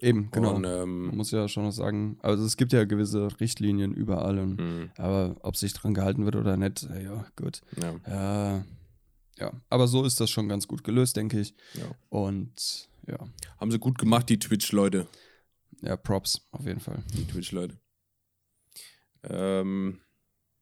[0.00, 0.54] Eben, genau.
[0.54, 4.38] Und, Man ähm, muss ja schon noch sagen, also es gibt ja gewisse Richtlinien überall,
[4.38, 7.60] und, mh, aber ob sich dran gehalten wird oder nicht, äh, ja, gut.
[7.76, 8.64] ja, Ja,
[9.38, 11.54] ja, aber so ist das schon ganz gut gelöst, denke ich.
[11.74, 11.90] ja.
[12.10, 13.18] Und ja,
[13.58, 15.06] Haben sie gut gemacht, die Twitch-Leute.
[15.82, 17.02] ja, Props auf jeden Fall.
[17.14, 17.76] Die Twitch-Leute.
[19.24, 20.00] Ähm,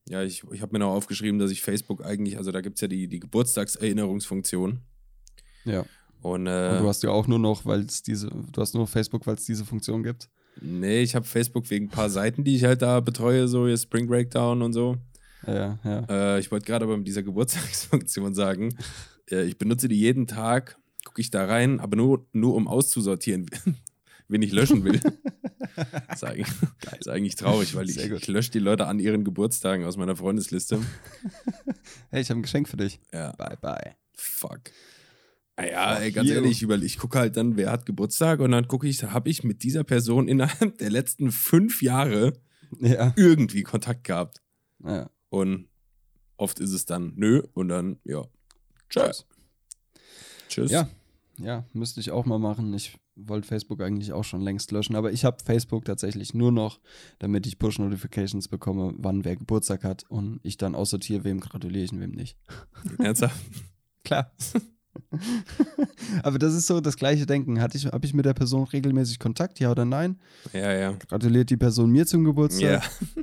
[0.09, 2.81] ja, ich, ich habe mir noch aufgeschrieben, dass ich Facebook eigentlich, also da gibt es
[2.81, 4.81] ja die, die Geburtstagserinnerungsfunktion.
[5.65, 5.85] Ja.
[6.23, 8.87] Und, äh, Und du hast ja auch nur noch, weil es diese, du hast nur
[8.87, 10.29] Facebook, weil es diese Funktion gibt.
[10.61, 13.77] nee, ich habe Facebook wegen ein paar Seiten, die ich halt da betreue, so hier
[13.77, 14.97] Spring Breakdown und so.
[15.47, 16.07] Ja, ja.
[16.09, 18.77] Äh, ich wollte gerade aber mit dieser Geburtstagsfunktion sagen,
[19.31, 23.47] äh, ich benutze die jeden Tag, gucke ich da rein, aber nur, nur um auszusortieren,
[24.29, 25.01] wen ich löschen will.
[26.09, 26.49] das, ist eigentlich,
[26.81, 30.17] das ist eigentlich traurig, weil ich, ich lösche die Leute an ihren Geburtstagen aus meiner
[30.17, 30.81] Freundesliste.
[32.11, 33.01] Hey, ich habe ein Geschenk für dich.
[33.13, 33.97] Ja, Bye, bye.
[34.15, 34.71] fuck.
[35.57, 38.69] Naja, Fuck ey, ganz ehrlich, ich, ich gucke halt dann, wer hat Geburtstag und dann
[38.69, 42.33] gucke ich, habe ich mit dieser Person innerhalb der letzten fünf Jahre
[42.81, 44.43] Ja, irgendwie Kontakt gehabt.
[44.85, 45.11] ja.
[45.29, 45.69] Und
[46.37, 48.25] oft ist es dann nö und dann, ja,
[48.89, 49.27] tschüss.
[50.49, 50.71] Tschüss.
[50.71, 50.89] Ja,
[51.39, 52.73] ja, müsste ich auch mal machen.
[52.75, 56.81] Ich wollte Facebook eigentlich auch schon längst löschen, aber ich habe Facebook tatsächlich nur noch,
[57.19, 61.93] damit ich Push-Notifications bekomme, wann wer Geburtstag hat und ich dann aussortiere, wem gratuliere ich
[61.93, 62.37] und wem nicht.
[62.99, 63.41] Ernsthaft?
[64.05, 64.31] Klar.
[66.23, 67.61] aber das ist so das gleiche Denken.
[67.61, 70.19] Hatte ich, habe ich mit der Person regelmäßig Kontakt, ja oder nein?
[70.53, 70.93] Ja, ja.
[70.93, 72.63] Gratuliert die Person mir zum Geburtstag?
[72.63, 73.23] Ja.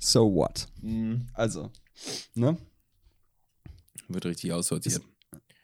[0.00, 0.68] So what?
[0.80, 1.26] Mhm.
[1.34, 1.72] Also,
[2.34, 2.56] ne?
[4.06, 5.02] Wird richtig aussortiert.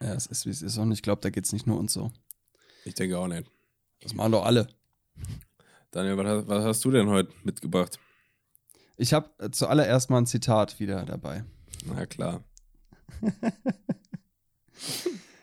[0.03, 1.93] Ja, es ist wie es ist und ich glaube, da geht es nicht nur uns
[1.93, 2.11] so.
[2.85, 3.51] Ich denke auch nicht.
[4.01, 4.67] Das machen doch alle.
[5.91, 7.99] Daniel, was, hast- was hast du denn heute mitgebracht?
[8.97, 11.45] Ich habe äh, zuallererst mal ein Zitat wieder dabei.
[11.87, 12.45] Na klar.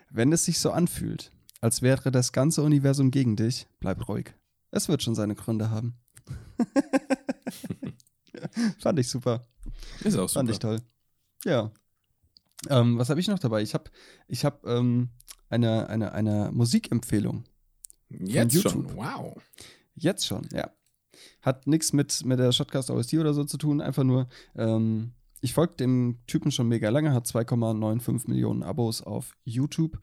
[0.09, 4.33] Wenn es sich so anfühlt, als wäre das ganze Universum gegen dich, bleib ruhig.
[4.71, 5.95] Es wird schon seine Gründe haben.
[8.79, 9.47] Fand ich super.
[10.01, 10.39] Ist auch super.
[10.39, 10.81] Fand ich toll.
[11.45, 11.71] Ja.
[12.69, 13.61] Ähm, was habe ich noch dabei?
[13.61, 13.85] Ich habe
[14.27, 15.09] ich hab, ähm,
[15.51, 17.43] eine, eine, eine Musikempfehlung.
[18.09, 18.71] Jetzt YouTube.
[18.71, 18.95] schon.
[18.95, 19.41] Wow.
[19.95, 20.71] Jetzt schon, ja.
[21.41, 25.11] Hat nichts mit, mit der Shotcast OST oder so zu tun, einfach nur, ähm,
[25.41, 29.99] ich folge dem Typen schon mega lange, hat 2,95 Millionen Abos auf YouTube,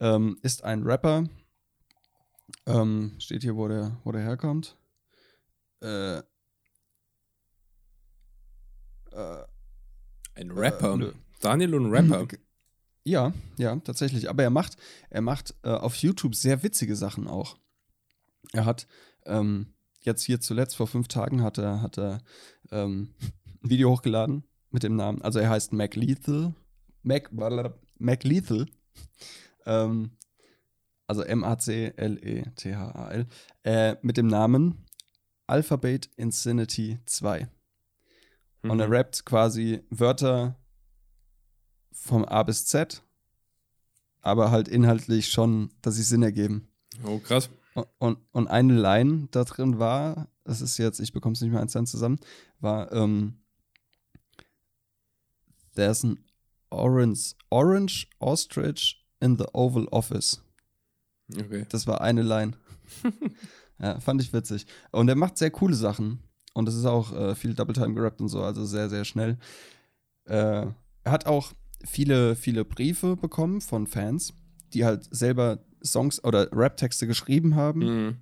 [0.00, 1.24] ähm, ist ein Rapper,
[2.66, 4.76] ähm, steht hier, wo der, wo der herkommt.
[5.82, 6.18] Äh,
[9.12, 9.44] äh,
[10.34, 11.00] Ein Rapper.
[11.00, 11.12] Äh.
[11.40, 12.26] Daniel und Rapper.
[13.10, 14.30] Ja, ja, tatsächlich.
[14.30, 14.76] Aber er macht,
[15.10, 17.56] er macht äh, auf YouTube sehr witzige Sachen auch.
[18.52, 18.86] Er hat
[19.26, 22.20] ähm, jetzt hier zuletzt vor fünf Tagen hat er, hat er
[22.70, 23.12] ähm,
[23.62, 26.54] ein Video hochgeladen mit dem Namen, also er heißt Mac Lethal.
[27.02, 27.30] Mac,
[27.98, 28.66] Mac Lethal.
[29.66, 30.12] Ähm,
[31.08, 33.26] also M-A-C-L-E-T-H-A-L.
[33.64, 34.86] Äh, mit dem Namen
[35.48, 37.48] Alphabet Insanity 2.
[38.62, 38.92] Und er Mhm.
[38.94, 40.59] rappt quasi Wörter
[41.92, 43.02] vom A bis Z,
[44.20, 46.68] aber halt inhaltlich schon, dass sie Sinn ergeben.
[47.04, 47.50] Oh, krass.
[47.74, 51.52] Und, und, und eine Line da drin war, das ist jetzt, ich bekomme es nicht
[51.52, 52.18] mehr eins zusammen,
[52.58, 53.36] war, ähm,
[55.74, 56.18] There's an
[56.70, 60.42] orange, orange ostrich in the Oval Office.
[61.34, 61.66] Okay.
[61.68, 62.54] Das war eine Line.
[63.78, 64.66] ja, fand ich witzig.
[64.90, 66.20] Und er macht sehr coole Sachen.
[66.52, 69.38] Und es ist auch äh, viel Double Time gerappt und so, also sehr, sehr schnell.
[70.24, 70.66] Äh,
[71.02, 71.52] er hat auch
[71.84, 74.32] viele, viele Briefe bekommen von Fans,
[74.74, 78.16] die halt selber Songs oder Rap-Texte geschrieben haben, Mhm.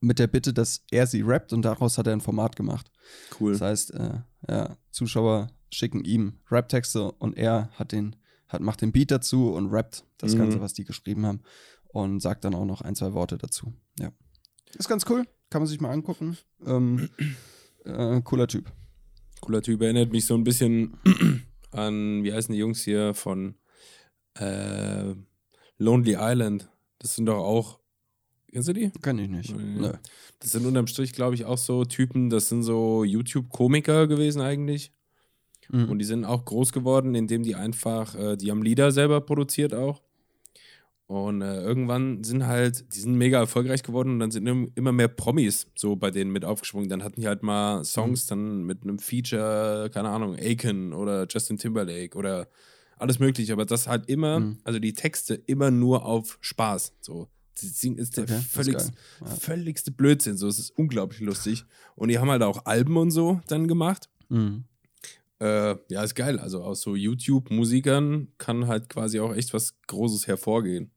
[0.00, 2.90] mit der Bitte, dass er sie rappt und daraus hat er ein Format gemacht.
[3.38, 3.52] Cool.
[3.52, 8.16] Das heißt, äh, ja, Zuschauer schicken ihm Rap-Texte und er hat den,
[8.48, 10.38] hat, macht den Beat dazu und rappt das Mhm.
[10.38, 11.40] Ganze, was die geschrieben haben
[11.88, 13.72] und sagt dann auch noch ein, zwei Worte dazu.
[13.98, 14.10] Ja.
[14.78, 16.36] Ist ganz cool, kann man sich mal angucken.
[16.66, 17.08] Ähm,
[17.84, 18.70] äh, cooler Typ.
[19.40, 20.94] Cooler Typ, erinnert mich so ein bisschen
[21.70, 23.54] an, wie heißen die Jungs hier von
[24.38, 25.14] äh,
[25.78, 26.68] Lonely Island.
[26.98, 27.80] Das sind doch auch,
[28.52, 28.90] kennst du die?
[29.02, 29.56] Kann ich nicht.
[29.56, 29.92] Nee.
[30.38, 34.92] Das sind unterm Strich, glaube ich, auch so Typen, das sind so YouTube-Komiker gewesen eigentlich.
[35.68, 35.88] Mhm.
[35.88, 39.74] Und die sind auch groß geworden, indem die einfach, äh, die haben Lieder selber produziert
[39.74, 40.02] auch.
[41.10, 44.92] Und äh, irgendwann sind halt, die sind mega erfolgreich geworden und dann sind im- immer
[44.92, 46.88] mehr Promis so bei denen mit aufgesprungen.
[46.88, 51.58] Dann hatten die halt mal Songs dann mit einem Feature, keine Ahnung, Aiken oder Justin
[51.58, 52.46] Timberlake oder
[52.96, 53.52] alles mögliche.
[53.52, 54.58] Aber das halt immer, Mhm.
[54.62, 56.92] also die Texte immer nur auf Spaß.
[57.00, 57.26] So.
[57.60, 58.92] Das Ding ist der Okay, das ist.
[59.20, 59.26] Ja.
[59.26, 60.36] völligste Blödsinn.
[60.36, 61.64] So, es ist unglaublich lustig.
[61.96, 64.08] Und die haben halt auch Alben und so dann gemacht.
[64.28, 64.62] Mhm.
[65.40, 66.38] Äh, ja, ist geil.
[66.38, 70.92] Also aus so YouTube-Musikern kann halt quasi auch echt was Großes hervorgehen.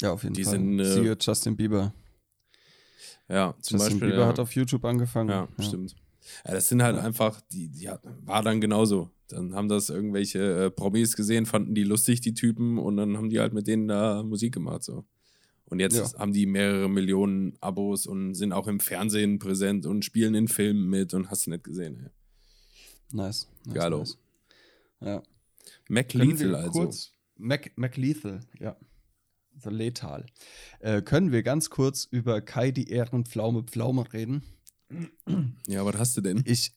[0.00, 0.52] Ja, auf jeden Die Fall.
[0.52, 1.94] sind, äh, Siehe Justin Bieber.
[3.28, 4.10] Ja, zum Justin Beispiel.
[4.10, 4.26] Bieber ja.
[4.28, 5.30] hat auf YouTube angefangen.
[5.30, 5.94] ja, stimmt.
[6.46, 9.10] Ja, das sind halt einfach, die, die hat, war dann genauso.
[9.28, 13.30] Dann haben das irgendwelche äh, Promis gesehen, fanden die lustig, die Typen, und dann haben
[13.30, 14.82] die halt mit denen da Musik gemacht.
[14.82, 15.04] So.
[15.66, 16.18] Und jetzt Ja.
[16.18, 20.88] haben die mehrere Millionen Abos und sind auch im Fernsehen präsent und spielen in Filmen
[20.88, 22.00] mit und hast du nicht gesehen.
[22.04, 22.10] Ey.
[23.12, 23.48] Nice.
[23.64, 23.98] nice Geilo.
[23.98, 24.18] nice.
[25.00, 25.22] Ja.
[25.88, 26.70] Mac Lethal also.
[26.70, 28.76] kurz, Mac, Mac Lethal, ja.
[29.56, 30.26] So letal.
[30.80, 34.42] Äh, können wir ganz kurz über Kai die Ehrenpflaume Pflaume reden?
[35.66, 36.42] Ja, was hast du denn?
[36.44, 36.72] Ich,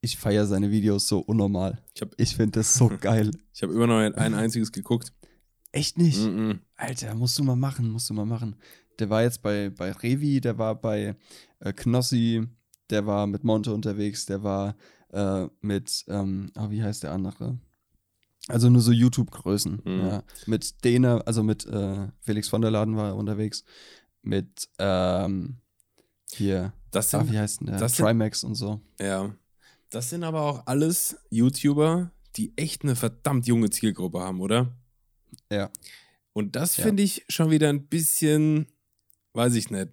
[0.00, 1.82] ich feiere seine Videos so unnormal.
[1.94, 3.30] Ich habe Ich finde das so geil.
[3.54, 5.12] ich hab immer noch ein, ein einziges geguckt.
[5.70, 6.20] Echt nicht?
[6.20, 6.60] Mhm.
[6.76, 8.56] Alter, musst du mal machen, musst du mal machen.
[8.98, 11.16] Der war jetzt bei, bei Revi, der war bei
[11.60, 12.46] äh, Knossi,
[12.90, 14.76] der war mit Monte unterwegs, der war
[15.12, 17.58] äh, mit, ähm, oh, wie heißt der andere?
[18.48, 19.82] Also nur so YouTube-Größen.
[19.84, 20.00] Mhm.
[20.00, 20.22] Ja.
[20.46, 23.64] Mit Dena, also mit äh, Felix von der Laden war er unterwegs.
[24.22, 25.58] Mit ähm,
[26.32, 27.78] hier, Das ah, sind wie heißt denn der?
[27.78, 28.80] das sind- Trimax und so.
[29.00, 29.34] Ja.
[29.90, 34.72] Das sind aber auch alles YouTuber, die echt eine verdammt junge Zielgruppe haben, oder?
[35.50, 35.70] Ja.
[36.32, 36.84] Und das Ja.
[36.84, 38.66] finde ich schon wieder ein bisschen,
[39.34, 39.88] weiß ich nicht.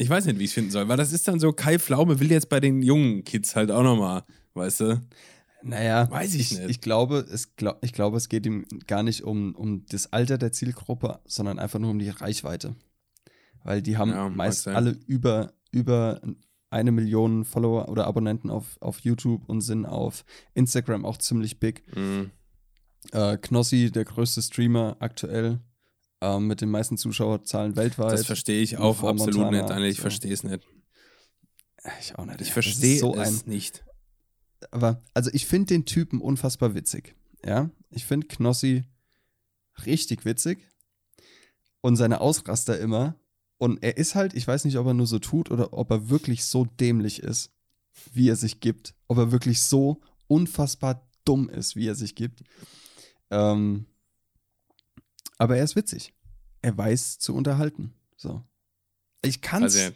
[0.00, 2.20] Ich weiß nicht, wie ich es finden soll, weil das ist dann so, Kai Pflaume
[2.20, 4.22] will jetzt bei den jungen Kids halt auch nochmal,
[4.54, 5.00] weißt du?
[5.62, 6.68] Naja, Weiß ich nicht.
[6.68, 10.38] Ich glaube, es, glaub, ich glaube, es geht ihm gar nicht um, um das Alter
[10.38, 12.76] der Zielgruppe, sondern einfach nur um die Reichweite.
[13.64, 14.76] Weil die haben Ja, meist sein.
[14.76, 16.20] alle über, über
[16.70, 21.84] eine Million Follower oder Abonnenten auf, auf YouTube und sind auf Instagram auch ziemlich big.
[21.96, 22.30] Mhm.
[23.12, 25.60] Äh, Knossi, der größte Streamer aktuell,
[26.20, 28.12] ähm, mit den meisten Zuschauerzahlen weltweit.
[28.12, 29.90] Das verstehe ich auch absolut Montana, nicht, Daniel.
[29.90, 30.02] Ich so.
[30.02, 30.60] verstehe es nicht.
[32.00, 32.40] ich auch nicht.
[32.40, 33.84] Ich verstehe so es ein nicht.
[34.70, 37.14] Aber also ich finde den Typen unfassbar witzig.
[37.44, 38.84] Ja, ich finde Knossi
[39.86, 40.58] richtig witzig
[41.80, 43.14] und seine Ausraster immer.
[43.58, 46.08] Und er ist halt, ich weiß nicht, ob er nur so tut oder ob er
[46.10, 47.50] wirklich so dämlich ist,
[48.12, 48.94] wie er sich gibt.
[49.08, 52.44] Ob er wirklich so unfassbar dumm ist, wie er sich gibt.
[53.30, 53.86] Ähm,
[55.38, 56.14] aber er ist witzig.
[56.62, 57.94] Er weiß zu unterhalten.
[58.16, 58.44] So.
[59.22, 59.90] Ich kann es, ja,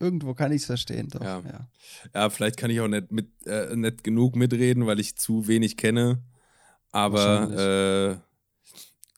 [0.00, 1.08] irgendwo kann ich es verstehen.
[1.08, 1.22] Doch.
[1.22, 1.40] Ja.
[1.40, 1.68] Ja.
[2.14, 5.76] Ja, vielleicht kann ich auch nicht, mit, äh, nicht genug mitreden, weil ich zu wenig
[5.78, 6.22] kenne.
[6.92, 8.20] Aber äh,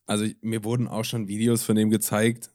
[0.06, 2.50] also ich- mir wurden auch schon Videos von dem gezeigt.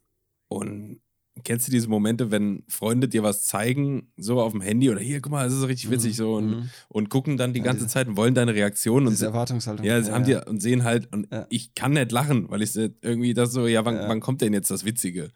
[0.48, 1.02] Und
[1.44, 5.22] kennst du diese Momente, wenn Freunde dir was zeigen, so auf dem Handy oder hier,
[5.22, 6.70] guck mal, das ist richtig witzig so und, Mhm.
[6.90, 9.86] und gucken dann die Ja, ganze diese- Zeit und wollen deine Reaktion und Erwartungshaltung.
[9.86, 13.34] ja, sie haben die und sehen halt und ich kann nicht lachen, weil ich irgendwie
[13.34, 14.08] das so, ja, wann, Ja.
[14.10, 15.32] wann kommt denn jetzt das Witzige?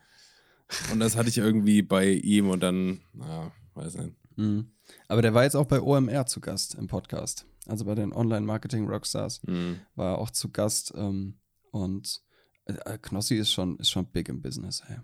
[0.92, 4.14] Und das hatte ich irgendwie bei ihm und dann, na, weiß nicht.
[4.36, 4.72] Mhm.
[5.08, 7.46] Aber der war jetzt auch bei OMR zu Gast im Podcast.
[7.68, 9.80] Also bei den Online-Marketing-Rockstars Hm.
[9.96, 10.94] war er auch zu Gast.
[10.96, 11.36] Ähm,
[11.72, 12.22] und
[12.66, 14.84] äh, Knossi ist schon, ist schon big im Business.
[14.88, 14.98] Ey.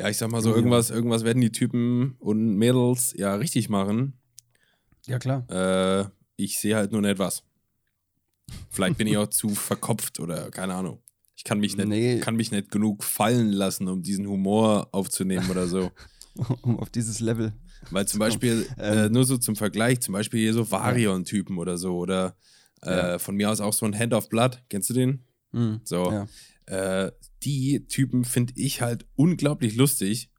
[0.00, 3.68] Ja, ich sag mal so, Junge, irgendwas, irgendwas werden die Typen und Mädels ja richtig
[3.68, 4.14] machen.
[5.06, 5.48] Ja, klar.
[5.50, 7.42] Äh, ich sehe halt nur nicht was.
[8.70, 11.00] Vielleicht bin ich auch zu verkopft oder keine Ahnung.
[11.44, 12.20] Ich kann mich nicht, Nee.
[12.20, 15.90] kann mich nicht genug fallen lassen, um diesen Humor aufzunehmen oder so.
[16.62, 17.52] um auf dieses Level.
[17.90, 18.98] Weil zum Beispiel, Ähm.
[18.98, 22.34] äh, nur so zum Vergleich, zum Beispiel hier so Varion-Typen oder so oder
[22.82, 23.18] äh, Ja.
[23.18, 24.62] von mir aus auch so ein Hand of Blood.
[24.70, 25.22] Kennst du den?
[25.52, 25.80] Mhm.
[25.84, 26.10] So.
[26.10, 26.26] Ja.
[27.06, 30.30] Äh, die Typen finde ich halt unglaublich lustig.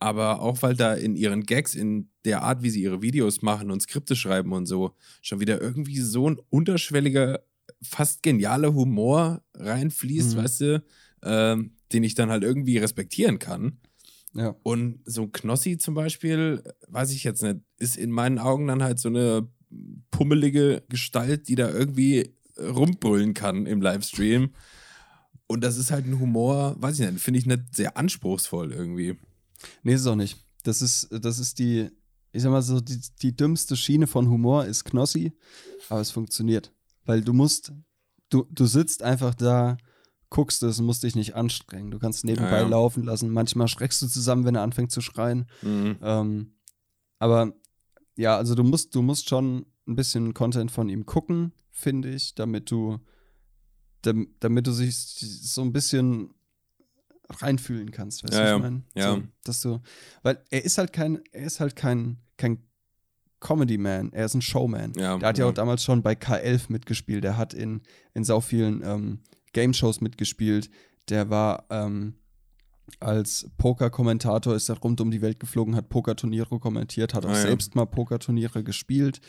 [0.00, 3.70] Aber auch weil da in ihren Gags, in der Art, wie sie ihre Videos machen
[3.70, 7.40] und Skripte schreiben und so, schon wieder irgendwie so ein unterschwelliger,
[7.82, 10.38] fast genialer Humor reinfließt, Mhm.
[10.42, 10.82] weißt du?
[11.22, 13.78] ähm, den ich dann halt irgendwie respektieren kann.
[14.34, 14.54] Ja.
[14.62, 18.82] Und so ein Knossi zum Beispiel, weiß ich jetzt nicht, ist in meinen Augen dann
[18.84, 19.48] halt so eine
[20.10, 24.50] pummelige Gestalt, die da irgendwie rumbrüllen kann im Livestream.
[25.46, 29.16] Und das ist halt ein Humor, weiß ich nicht, finde ich nicht sehr anspruchsvoll irgendwie.
[29.82, 30.36] Nee, ist es auch nicht.
[30.62, 31.88] Das ist, das ist die,
[32.32, 35.32] ich sag mal so, die, die dümmste Schiene von Humor ist Knossi,
[35.88, 36.70] aber es funktioniert.
[37.08, 37.72] Weil du musst,
[38.28, 39.78] du, du sitzt einfach da,
[40.28, 41.90] guckst es musst dich nicht anstrengen.
[41.90, 42.68] Du kannst nebenbei Ja, ja.
[42.68, 43.30] laufen lassen.
[43.30, 45.46] Manchmal schreckst du zusammen, wenn er anfängt zu schreien.
[45.62, 45.96] Mhm.
[46.02, 46.52] Ähm,
[47.18, 47.54] aber
[48.14, 52.34] ja, also du musst, du musst schon ein bisschen Content von ihm gucken, finde ich,
[52.34, 52.98] damit du,
[54.02, 56.34] dam- damit du sich so ein bisschen
[57.30, 58.56] reinfühlen kannst, weißt Ja, du, was ja.
[58.56, 58.82] ich meine?
[58.94, 59.14] Ja.
[59.14, 59.80] So, dass du,
[60.22, 62.67] weil er ist halt kein, er ist halt kein, kein
[63.40, 64.92] Comedy-Man, er ist ein Showman.
[64.96, 65.50] Ja, Der hat ja ja.
[65.50, 67.82] auch damals schon bei K11 mitgespielt, der hat in,
[68.14, 69.20] in sau vielen ähm,
[69.52, 70.70] Game-Shows mitgespielt,
[71.08, 72.14] der war ähm,
[73.00, 77.34] als Poker-Kommentator, ist er rund um die Welt geflogen, hat Pokerturniere kommentiert, hat auch Ah,
[77.34, 77.42] ja.
[77.42, 79.20] selbst mal Pokerturniere gespielt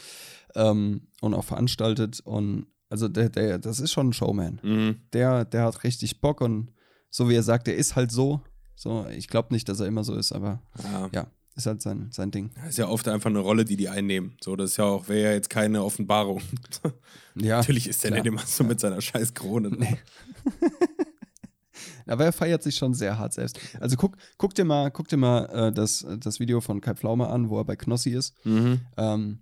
[0.55, 4.59] ähm, und auch veranstaltet und also der, der, das ist schon ein Showman.
[4.63, 5.01] Mhm.
[5.13, 6.71] Der, der hat richtig Bock und
[7.11, 8.41] so wie er sagt, der ist halt so.
[8.75, 11.09] So, ich glaube nicht, dass er immer so ist, aber Ja.
[11.13, 11.27] ja,
[11.59, 12.51] ist halt sein, sein Ding.
[12.55, 14.35] Das ist ja oft einfach eine Rolle, die die einnehmen.
[14.41, 16.41] So, das ist ja auch, wäre ja jetzt keine Offenbarung.
[17.35, 19.69] Ja, Natürlich ist der nicht immer so mit seiner scheiß Krone.
[19.69, 19.97] Nee.
[22.05, 23.59] Aber er feiert sich schon sehr hart selbst.
[23.79, 27.27] Also guck, guck dir mal, guck dir mal äh, das, das Video von Kai Pflaume
[27.27, 28.33] an, wo er bei Knossi ist.
[28.45, 28.81] Mhm.
[28.97, 29.39] Ähm,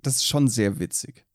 [0.00, 1.26] das ist schon sehr witzig.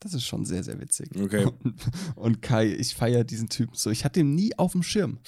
[0.00, 1.10] Das ist schon sehr, sehr witzig.
[1.20, 1.44] Okay.
[1.64, 1.74] Und,
[2.14, 3.90] und Kai, ich feiere diesen Typen so.
[3.90, 5.18] Ich hatte ihn nie auf dem Schirm.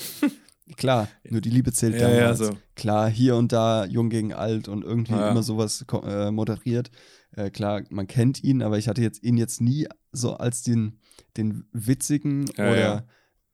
[0.77, 2.39] Klar, nur die Liebe zählt Ja, ja, damals.
[2.39, 2.51] so.
[2.77, 5.31] Klar, hier und da jung gegen alt und irgendwie Ja.
[5.31, 6.91] immer sowas äh, moderiert.
[7.37, 10.99] Äh, klar, man kennt ihn, aber ich hatte jetzt ihn jetzt nie so als den,
[11.37, 13.05] den witzigen Ja, oder ja.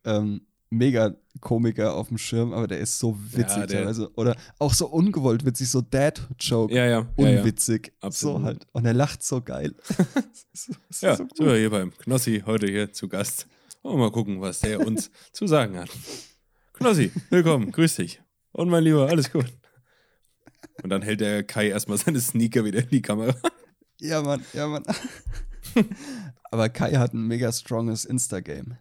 [0.05, 4.11] Ähm, Mega-Komiker auf dem Schirm, aber der ist so witzig Ja, teilweise.
[4.15, 6.75] Oder auch so ungewollt witzig, so Dad-Joke.
[6.75, 7.07] Ja, ja.
[7.17, 7.39] Ja, ja.
[7.39, 7.93] Unwitzig.
[8.01, 8.39] Absolut.
[8.41, 8.67] So halt.
[8.73, 9.75] Und er lacht so geil.
[11.03, 11.37] Ja, so gut.
[11.39, 13.47] hier beim Knossi heute hier zu Gast.
[13.83, 15.91] Wollen wir mal gucken, was der uns zu sagen hat.
[16.79, 18.21] Knossi, willkommen, grüß dich.
[18.53, 19.47] Und mein Lieber, alles gut.
[20.83, 23.35] Und dann hält der Kai erstmal seine Sneaker wieder in die Kamera.
[24.01, 24.85] Ja, Mann, ja, Mann.
[26.45, 28.77] aber Kai hat ein mega stronges Insta-Game.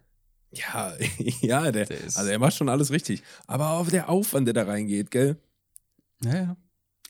[0.52, 0.92] Ja,
[1.40, 3.22] ja, der, Der ist- also er macht schon alles richtig.
[3.46, 5.36] Aber auch der Aufwand, der da reingeht, gell?
[6.22, 6.56] Ja, ja.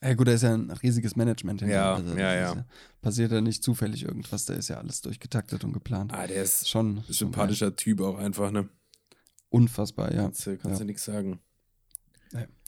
[0.02, 1.74] Ja, gut, da ist ja ein riesiges Management hinter.
[1.74, 2.66] Ja, Also, ja, ja.
[3.00, 6.12] Passiert ja nicht zufällig irgendwas, da ist ja alles durchgetaktet und geplant.
[6.12, 8.68] Ah, der ist Schon ein schon sympathischer Typ auch einfach, ne?
[9.56, 10.22] Unfassbar, ja.
[10.22, 10.84] Kannst, du- kannst ja.
[10.84, 11.40] du nichts sagen.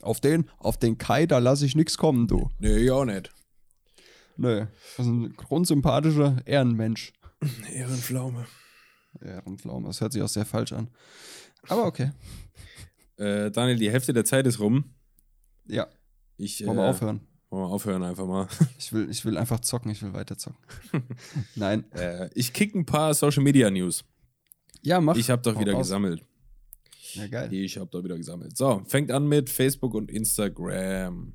[0.01, 2.49] Auf den, auf den Kai, da lasse ich nichts kommen, du.
[2.59, 3.31] Nee, ich auch nicht.
[4.37, 4.67] Nö.
[4.97, 7.13] Das ist ein grundsympathischer Ehrenmensch.
[7.73, 8.47] Ehrenpflaume.
[9.21, 9.89] Ehrenpflaume.
[9.89, 10.89] Das hört sich auch sehr falsch an.
[11.69, 12.13] Aber okay.
[13.17, 14.95] Äh, Daniel, die Hälfte der Zeit ist rum.
[15.67, 15.89] Ja,
[16.37, 17.21] Ich, wollen wir äh, aufhören.
[17.51, 18.47] Wollen wir aufhören einfach mal.
[18.79, 20.63] Ich will, ich will einfach zocken, ich will weiter zocken.
[21.57, 21.91] Nein.
[21.95, 24.05] Äh, ich kick ein paar Social Media News.
[24.83, 25.17] Ja, mach.
[25.17, 25.89] Ich habe doch Hau wieder raus.
[25.89, 26.25] gesammelt.
[27.15, 27.53] Ja, geil.
[27.53, 28.57] Ich habe doch wieder gesammelt.
[28.57, 31.35] So, fängt an mit Facebook und Instagram.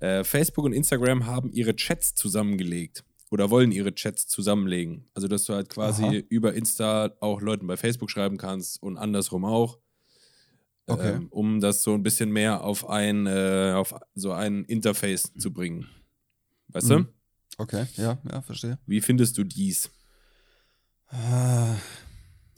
[0.00, 5.08] Äh, Facebook und Instagram haben ihre Chats zusammengelegt oder wollen ihre Chats zusammenlegen.
[5.14, 6.14] Also, dass du halt quasi Aha.
[6.28, 9.78] über Insta auch Leuten bei Facebook schreiben kannst und andersrum auch.
[10.88, 11.14] Okay.
[11.14, 15.52] Ähm, um das so ein bisschen mehr auf ein, äh, auf so ein Interface zu
[15.52, 15.88] bringen.
[16.68, 17.06] Weißt Mhm.
[17.06, 17.06] du?
[17.58, 18.78] Okay, ja, ja, verstehe.
[18.86, 19.90] Wie findest du dies?
[21.08, 21.74] Ah,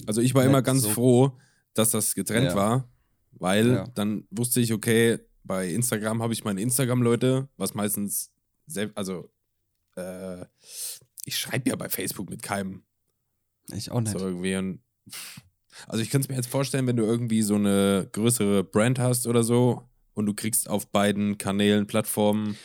[0.07, 1.33] Also ich war immer ganz so- froh,
[1.75, 2.55] dass das getrennt Ja.
[2.57, 2.89] war,
[3.33, 3.85] weil Ja.
[3.95, 8.31] dann wusste ich, okay, bei Instagram habe ich meine Instagram-Leute, was meistens,
[8.67, 9.31] selbst, also
[9.97, 10.45] äh,
[11.25, 12.83] ich schreibe ja bei Facebook mit keinem
[13.73, 14.13] Ich auch nicht.
[14.19, 14.57] so irgendwie.
[14.57, 14.81] Und,
[15.87, 19.27] also ich kann es mir jetzt vorstellen, wenn du irgendwie so eine größere Brand hast
[19.27, 22.57] oder so und du kriegst auf beiden Kanälen, Plattformen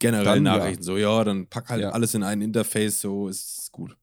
[0.00, 0.56] generell Dann ja.
[0.58, 1.90] Nachrichten, so ja, dann pack halt Ja.
[1.90, 3.96] alles in ein Interface, so ist gut.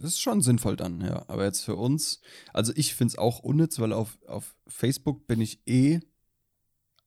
[0.00, 1.24] Das ist schon sinnvoll dann, ja.
[1.28, 2.20] Aber jetzt für uns,
[2.52, 6.00] also ich finde es auch unnütz, weil auf, auf Facebook bin ich eh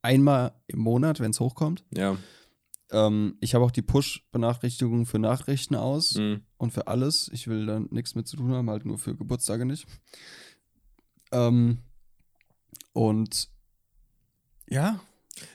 [0.02, 1.84] einmal im Monat, wenn es hochkommt.
[1.96, 2.18] Ja.
[2.92, 6.42] Ähm, ich habe auch die Push-Benachrichtigungen für Nachrichten aus Mhm.
[6.58, 7.30] und für alles.
[7.34, 9.86] Ich will da nichts mit zu tun haben, halt nur für Geburtstage nicht.
[11.32, 11.80] Ähm,
[12.94, 13.50] und
[14.70, 15.00] ja,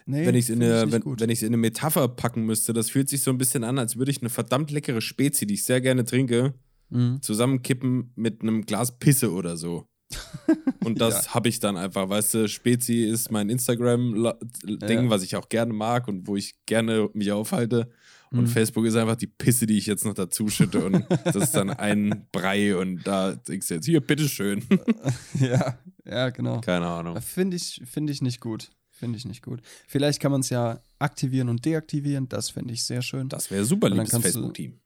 [0.07, 3.09] nee, wenn ich es in, eine- wenn, wenn in eine Metapher packen müsste, das fühlt
[3.09, 5.81] sich so ein bisschen an, als würde ich eine verdammt leckere Spezi, die ich sehr
[5.81, 6.55] gerne trinke,
[6.91, 7.21] Mhm.
[7.23, 9.89] zusammenkippen mit einem Glas Pisse oder so.
[10.85, 11.35] Und das Ja.
[11.35, 15.11] habe ich dann einfach, weißt du, Spezi ist mein Instagram-Ding, Ja.
[15.11, 17.91] was ich auch gerne mag und wo ich gerne mich aufhalte.
[18.31, 18.47] Und Mhm.
[18.49, 20.85] Facebook ist einfach die Pisse, die ich jetzt noch dazu schütte.
[20.85, 24.63] Und das ist dann ein Brei und da denkst du jetzt, hier, bitteschön.
[25.41, 26.61] ja, ja, genau.
[26.61, 27.21] Keine Ahnung.
[27.21, 28.71] Finde ich, finde ich nicht gut.
[28.91, 29.61] Finde ich nicht gut.
[29.89, 32.29] Vielleicht kann man es ja aktivieren und deaktivieren.
[32.29, 33.29] Das fände ich sehr schön.
[33.29, 34.79] Das wäre super, liebes Facebook-Team.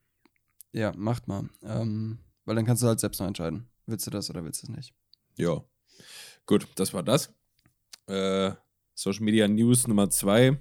[0.72, 1.48] Ja, macht mal.
[1.62, 3.68] Ähm, weil dann kannst du halt selbst noch entscheiden.
[3.86, 4.94] Willst du das oder willst du es nicht?
[5.36, 5.62] Ja.
[6.46, 7.34] Gut, das war das.
[8.06, 8.52] Äh,
[8.94, 10.58] Social Media News Nummer zwei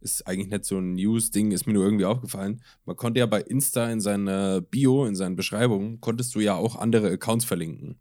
[0.00, 2.62] ist eigentlich nicht so ein News-Ding, ist mir nur irgendwie aufgefallen.
[2.84, 6.76] Man konnte ja bei Insta in seiner Bio, in seinen Beschreibungen, konntest du ja auch
[6.76, 7.98] andere Accounts verlinken.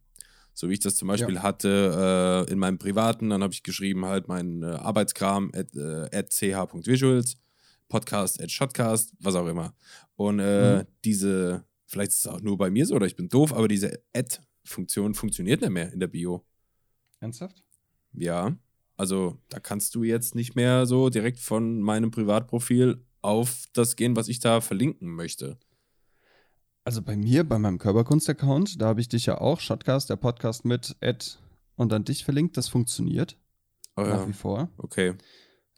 [0.54, 4.06] So wie ich das zum Beispiel hatte äh, in meinem privaten, dann habe ich geschrieben
[4.06, 7.38] halt meinen äh, Arbeitskram at, äh, at ch.visuals,
[7.90, 9.74] Podcast at Shotcast, was auch immer.
[10.16, 10.88] Und äh, Mhm.
[11.06, 14.02] diese, vielleicht ist es auch nur bei mir so oder ich bin doof, aber diese
[14.16, 16.46] Ad-Funktion funktioniert nicht mehr in der Bio.
[17.20, 17.64] Ernsthaft?
[18.14, 18.56] Ja,
[18.96, 24.16] also da kannst du jetzt nicht mehr so direkt von meinem Privatprofil auf das gehen,
[24.16, 25.58] was ich da verlinken möchte.
[26.84, 30.64] Also bei mir, bei meinem Körperkunst-Account, da habe ich dich ja auch, Shotcast, der Podcast
[30.64, 31.38] mit Ed
[31.76, 32.56] und dann dich verlinkt.
[32.58, 33.38] Das funktioniert
[33.98, 34.28] Oh, nach ja.
[34.28, 34.70] wie vor.
[34.78, 35.16] Okay.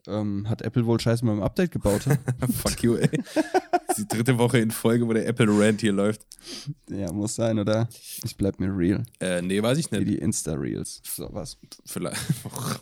[0.08, 2.04] Ähm, hat Apple wohl scheiße mit dem Update gebaut.
[2.62, 3.10] Fuck you, ey.
[3.88, 6.26] Das ist die dritte Woche in Folge, wo der Apple Rant hier läuft.
[6.90, 7.88] ja, muss sein, oder?
[8.24, 9.04] Ich bleib mir real.
[9.20, 10.08] Äh, nee, weiß ich Wie nicht.
[10.10, 11.02] die Insta-Reels.
[11.04, 11.58] So was.
[11.86, 12.20] Vielleicht.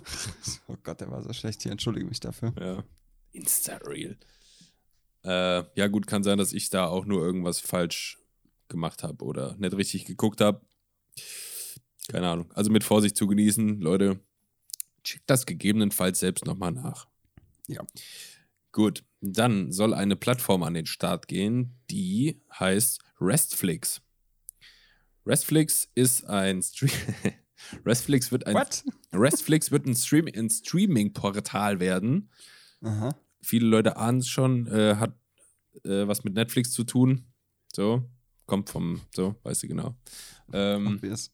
[0.68, 1.72] Oh Gott, der war so schlecht hier.
[1.72, 2.54] Entschuldige mich dafür.
[2.60, 2.84] ja.
[3.32, 4.18] Insta-Reel.
[5.24, 8.18] Äh, ja, gut, kann sein, dass ich da auch nur irgendwas falsch
[8.70, 10.62] gemacht habe oder nicht richtig geguckt habe.
[12.10, 12.52] Keine Ahnung.
[12.54, 14.20] Also mit Vorsicht zu genießen, Leute.
[15.08, 17.08] Checkt das gegebenenfalls selbst nochmal nach.
[17.68, 17.82] Ja.
[18.74, 24.02] Gut, dann soll eine Plattform an den Start gehen, die heißt Restflix.
[25.26, 26.92] Restflix ist ein Stream.
[27.86, 28.84] Restflix wird ein What?
[29.14, 32.30] Restflix wird ein, Stream ein Streaming-Portal werden.
[32.82, 33.16] Aha.
[33.42, 35.18] Viele Leute ahnen es schon, äh, hat
[35.86, 37.32] äh, was mit Netflix zu tun.
[37.74, 38.04] So,
[38.46, 39.96] kommt vom, so, weißt du genau.
[40.52, 41.32] Ähm, Obvious.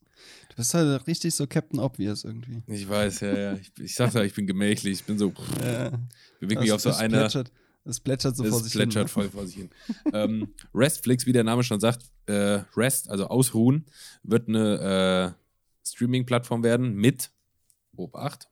[0.53, 2.61] Du bist halt richtig so Captain Obvious irgendwie.
[2.67, 3.53] ich weiß, ja, ja.
[3.53, 4.99] Ich, ich sag ja, ich bin gemächlich.
[4.99, 5.33] Ich bin so,
[5.63, 5.91] Ja.
[6.39, 7.21] bewege mich auf so einer.
[7.21, 7.51] Plätschert,
[7.85, 9.23] das plätschert so vor Es sich plätschert hin.
[9.23, 9.29] ne?
[9.29, 9.69] voll vor sich hin.
[10.13, 13.85] ähm, Restflix, wie der Name schon sagt, äh, Rest, also ausruhen,
[14.21, 15.33] wird eine
[15.83, 17.31] äh, Streaming-Plattform werden mit
[17.95, 18.47] Obacht.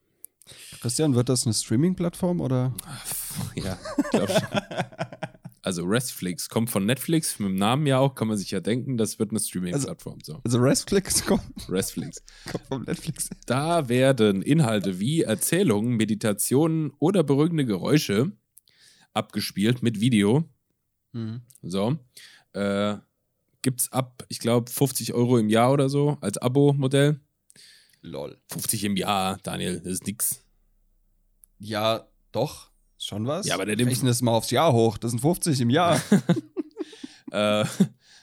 [0.80, 2.74] Christian, wird das eine Streaming-Plattform oder?
[3.54, 3.78] Ja,
[4.10, 4.42] glaub schon.
[5.64, 8.96] Also Restflix kommt von Netflix, mit dem Namen ja auch, kann man sich ja denken,
[8.96, 10.18] das wird eine Streaming-Plattform.
[10.22, 12.22] So, Also Restflix kommt, Restflix.
[12.50, 13.30] kommt vom Netflix.
[13.46, 18.32] Da werden Inhalte wie Erzählungen, Meditationen oder beruhigende Geräusche
[19.14, 20.44] abgespielt mit Video.
[21.12, 21.42] Mhm.
[21.62, 21.96] So.
[22.54, 22.96] Äh,
[23.62, 27.20] gibt's ab, ich glaube, 50 Euro im Jahr oder so als Abo-Modell.
[28.00, 28.36] Lol.
[28.50, 30.44] 50 im Jahr, Daniel, das ist nix.
[31.60, 32.71] Ja, doch.
[33.04, 33.46] Schon was?
[33.46, 34.96] Ja, aber der nimmt- es mal aufs Jahr hoch.
[34.98, 36.00] Das sind 50 im Jahr.
[37.30, 37.64] Äh,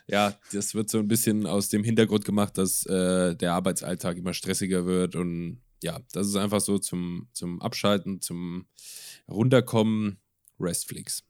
[0.06, 4.36] ja, das wird so ein bisschen aus dem Hintergrund gemacht, dass äh, der Arbeitsalltag immer
[4.36, 8.68] stressiger wird und ja, das ist einfach so zum, zum Abschalten, zum
[9.28, 10.20] Runterkommen,
[10.60, 11.24] Restflix.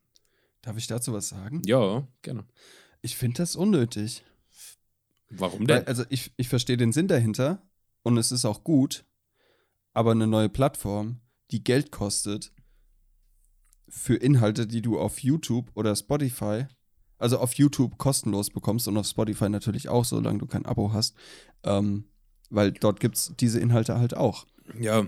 [0.62, 1.62] Darf ich dazu was sagen?
[1.66, 2.44] Ja, gerne.
[3.02, 4.26] Ich finde das unnötig.
[5.30, 5.88] Warum Weil, denn?
[5.88, 7.62] also ich, ich verstehe den Sinn dahinter
[8.04, 9.06] und es ist auch gut,
[9.94, 11.22] aber eine neue Plattform,
[11.52, 12.52] die Geld kostet
[13.90, 16.66] für Inhalte, die du auf YouTube oder Spotify,
[17.18, 21.16] also auf YouTube kostenlos bekommst und auf Spotify natürlich auch, solange du kein Abo hast,
[21.64, 22.06] ähm,
[22.50, 24.46] weil dort gibt es diese Inhalte halt auch.
[24.80, 25.06] Ja,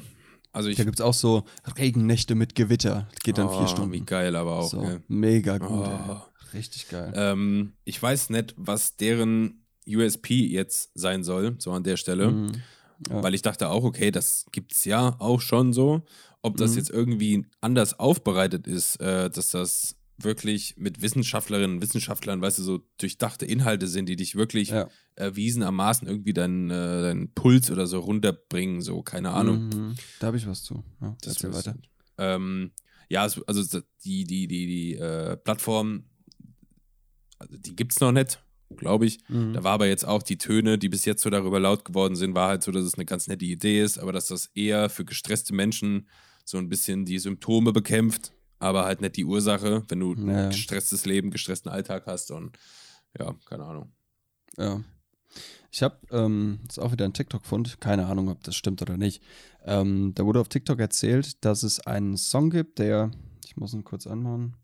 [0.51, 0.77] also ich.
[0.77, 1.43] Da gibt es auch so
[1.77, 3.07] Regennächte mit Gewitter.
[3.23, 3.93] Geht dann Oh, vier Stunden.
[3.93, 4.69] Wie geil, aber auch.
[4.69, 5.69] so, mega gut.
[5.69, 6.21] Oh.
[6.53, 7.13] Richtig geil.
[7.15, 12.29] Ähm, ich weiß nicht, was deren USP jetzt sein soll, so an der Stelle.
[12.31, 12.51] Mhm.
[13.09, 13.23] Ja.
[13.23, 16.01] Weil ich dachte auch, okay, das gibt's ja auch schon so.
[16.41, 16.77] Ob das Mhm.
[16.77, 22.63] jetzt irgendwie anders aufbereitet ist, äh, dass das wirklich mit Wissenschaftlerinnen und Wissenschaftlern, weißt du,
[22.63, 24.87] so durchdachte Inhalte sind, die dich wirklich Ja.
[25.15, 29.69] erwiesenermaßen irgendwie deinen, äh, deinen Puls oder so runterbringen, so, keine Ahnung.
[29.69, 29.95] Mhm.
[30.19, 30.83] Da habe ich was zu.
[31.01, 31.75] Ja, Das erzähl weiter.
[32.17, 32.71] Ähm,
[33.09, 33.41] ja, also,
[34.05, 36.05] die, die, die, die äh, Plattform,
[37.39, 38.43] also die gibt's noch nicht,
[38.77, 39.19] glaube ich.
[39.27, 39.53] Mhm.
[39.53, 42.35] Da war aber jetzt auch die Töne, die bis jetzt so darüber laut geworden sind,
[42.35, 45.03] war halt so, dass es eine ganz nette Idee ist, aber dass das eher für
[45.05, 46.07] gestresste Menschen
[46.45, 50.45] so ein bisschen die Symptome bekämpft, aber halt nicht die Ursache, wenn du Ja.
[50.45, 52.57] ein gestresstes Leben, gestressten Alltag hast und
[53.17, 53.91] ja, keine Ahnung.
[54.57, 54.83] Ja.
[55.71, 58.97] Ich habe, ähm, das ist auch wieder ein TikTok-Fund, keine Ahnung, ob das stimmt oder
[58.97, 59.23] nicht.
[59.63, 63.11] Ähm, da wurde auf TikTok erzählt, dass es einen Song gibt, der,
[63.45, 64.57] ich muss ihn kurz anmachen,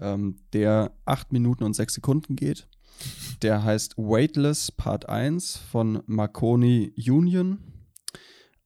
[0.00, 2.68] ähm, der 8 Minuten und 6 Sekunden geht.
[3.42, 7.58] Der heißt Weightless Part 1 von Marconi Union.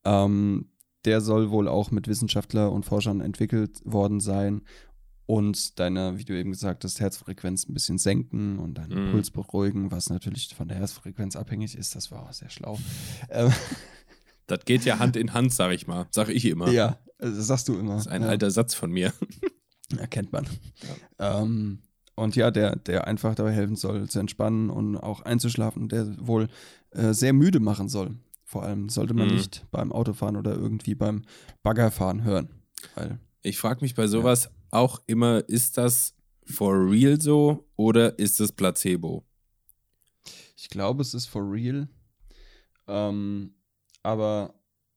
[0.04, 0.70] Ähm,
[1.04, 4.62] der soll wohl auch mit Wissenschaftler und Forschern entwickelt worden sein
[5.26, 9.10] und deine, wie du eben gesagt hast, Herzfrequenz ein bisschen senken und deinen Mhm.
[9.12, 11.94] Puls beruhigen, was natürlich von der Herzfrequenz abhängig ist.
[11.94, 12.78] Das war auch sehr schlau.
[13.30, 13.52] Ähm,
[14.46, 16.06] Das geht ja Hand in Hand, sag ich mal.
[16.10, 16.70] Sag ich immer.
[16.70, 17.96] ja, das sagst du immer.
[17.96, 18.28] Das ist ein ja.
[18.28, 19.12] alter Satz von mir.
[19.98, 20.46] Erkennt man.
[21.18, 21.80] Ähm,
[22.14, 26.48] und ja, der, der einfach dabei helfen soll, zu entspannen und auch einzuschlafen, der wohl
[26.92, 28.16] äh, sehr müde machen soll.
[28.50, 29.34] Vor allem sollte man Mhm.
[29.34, 31.22] nicht beim Autofahren oder irgendwie beim
[31.62, 32.48] Baggerfahren hören.
[32.94, 36.14] Weil, Ich frage mich bei sowas auch immer, ist das
[36.46, 39.24] for real so oder ist es Placebo?
[40.56, 41.88] ich glaube, es ist for real.
[42.86, 43.54] Ähm,
[44.02, 44.54] aber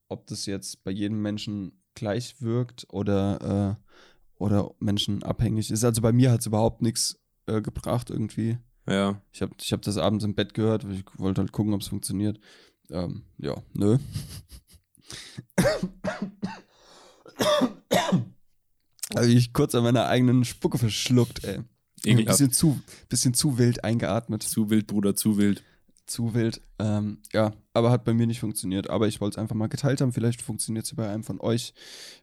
[0.07, 5.83] ob das jetzt bei jedem Menschen gleich wirkt oder, äh, oder menschenabhängig ist.
[5.83, 8.57] Also bei mir hat es überhaupt nichts äh, gebracht irgendwie.
[8.87, 9.21] Ja.
[9.33, 11.81] Ich habe ich hab das abends im Bett gehört, weil ich wollte halt gucken, ob
[11.81, 12.39] es funktioniert.
[12.91, 13.97] Ähm, ja, nö.
[19.15, 21.59] Habe ich kurz an meiner eigenen Spucke verschluckt, ey.
[22.05, 24.43] Ein bisschen zu, bisschen zu wild eingeatmet.
[24.43, 25.63] Zu wild, Bruder, zu wild.
[26.07, 26.59] Zu wild.
[26.79, 28.89] Ähm, ja, aber hat bei mir nicht funktioniert.
[28.89, 30.11] Aber ich wollte es einfach mal geteilt haben.
[30.11, 31.73] Vielleicht funktioniert es ja bei einem von euch,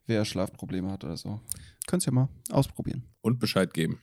[0.07, 1.41] wer Schlafprobleme hat oder so.
[1.87, 3.05] Könnt ihr ja mal ausprobieren.
[3.21, 4.01] Und Bescheid geben.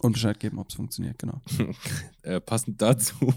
[0.00, 1.40] Und Bescheid geben, ob es funktioniert, genau.
[2.22, 3.32] Äh, passend dazu.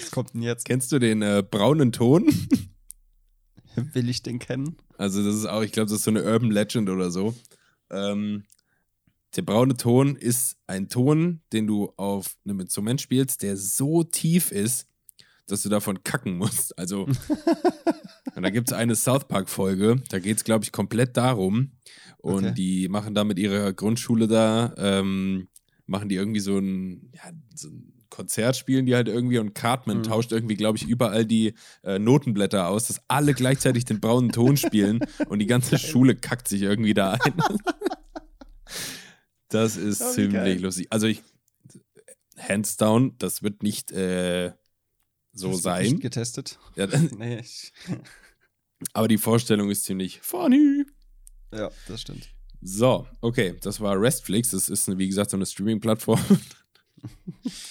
[0.00, 0.64] Was kommt denn jetzt?
[0.64, 2.26] Kennst du den äh, braunen Ton?
[3.92, 4.76] Will ich den kennen?
[4.96, 7.34] Also, das ist auch, ich glaube, das ist so eine Urban Legend oder so.
[7.90, 8.44] Ähm,
[9.36, 14.50] der braune Ton ist ein Ton, den du auf einem Instrument spielst, der so tief
[14.50, 14.86] ist,
[15.46, 16.76] dass du davon kacken musst.
[16.78, 17.04] Also,
[18.34, 21.72] und da gibt es eine South Park-Folge, da geht es, glaube ich, komplett darum.
[22.18, 22.54] Und Okay.
[22.54, 25.48] die machen da mit ihrer Grundschule da, ähm,
[25.86, 29.98] machen die irgendwie so ein, ja, so ein Konzert, spielen die halt irgendwie und Cartman
[29.98, 30.02] Mhm.
[30.04, 34.56] tauscht irgendwie, glaube ich, überall die äh, Notenblätter aus, dass alle gleichzeitig den braunen Ton
[34.56, 37.34] spielen und die ganze Schule kackt sich irgendwie da ein.
[39.48, 40.60] Das ist Oh, ziemlich geil.
[40.60, 40.88] lustig.
[40.90, 41.22] Also ich,
[42.38, 44.52] hands down, das wird nicht äh,
[45.32, 46.00] so Hast du nicht sein.
[46.00, 46.58] getestet?
[46.76, 46.86] Ja,
[47.16, 47.42] Nee,
[48.92, 50.84] aber die Vorstellung ist ziemlich funny.
[51.52, 52.28] ja, das stimmt.
[52.60, 54.50] So, okay, das war Restflix.
[54.50, 56.20] Das ist, wie gesagt, so eine Streaming-Plattform.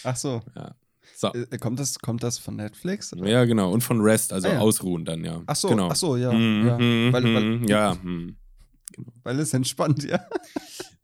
[0.03, 0.41] Ach so.
[1.15, 1.34] So.
[1.34, 3.13] Äh, kommt, das, kommt das von Netflix?
[3.13, 3.28] oder?
[3.28, 3.71] Ja, genau.
[3.71, 4.59] Und von Rest, also Ah, ja.
[4.59, 5.41] ausruhen dann, ja.
[5.47, 5.89] Ach so, genau.
[5.89, 6.32] ach so, ja.
[6.32, 6.78] Mhm, ja.
[6.78, 7.95] mhm, Weil, weil, mhm, ja.
[8.03, 8.36] mhm.
[9.23, 10.19] weil es entspannt, ja.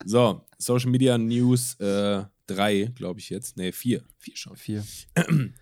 [0.05, 1.77] So, Social Media News
[2.47, 3.57] 3, glaube ich jetzt.
[3.57, 4.03] Nee, 4.
[4.17, 4.55] 4 schon.
[4.57, 4.83] Vier.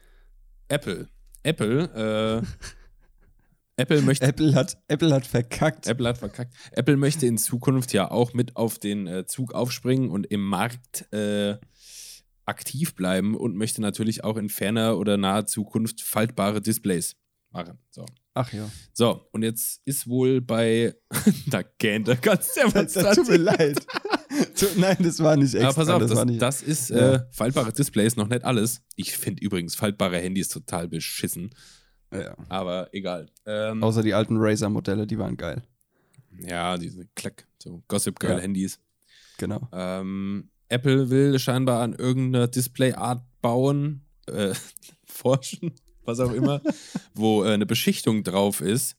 [0.67, 1.07] Apple.
[1.43, 2.71] Apple, äh,
[3.81, 4.25] Apple möchte.
[4.25, 5.87] Apple hat, Apple hat verkackt.
[5.87, 6.53] Apple hat verkackt.
[6.71, 11.11] Apple möchte in Zukunft ja auch mit auf den äh, Zug aufspringen und im Markt
[11.13, 11.57] äh,
[12.45, 17.15] aktiv bleiben und möchte natürlich auch in ferner oder naher Zukunft faltbare Displays
[17.51, 17.77] machen.
[17.91, 18.05] So.
[18.33, 18.69] Ach ja.
[18.93, 20.95] So, und jetzt ist wohl bei.
[21.47, 23.15] da gähnt er ganz Das, demonstrativ.
[23.23, 23.85] tut mir leid.
[24.77, 25.67] Nein, das war nicht extra.
[25.69, 26.41] Aber pass auf, das, das, nicht.
[26.41, 27.13] das ist Ja.
[27.15, 28.81] äh, faltbare Displays noch nicht alles.
[28.95, 31.49] Ich finde übrigens faltbare Handys total beschissen,
[32.13, 32.35] ja.
[32.47, 33.27] aber egal.
[33.45, 35.61] Ähm, Außer die alten Razer-Modelle, die waren geil.
[36.39, 38.39] ja, diese Klack, so Gossip Girl Ja.
[38.39, 38.79] Handys.
[39.37, 39.67] Genau.
[39.73, 44.53] Ähm, Apple will scheinbar an irgendeiner Displayart bauen, äh,
[45.05, 45.73] forschen,
[46.05, 46.61] was auch immer,
[47.13, 48.95] wo äh, eine Beschichtung drauf ist,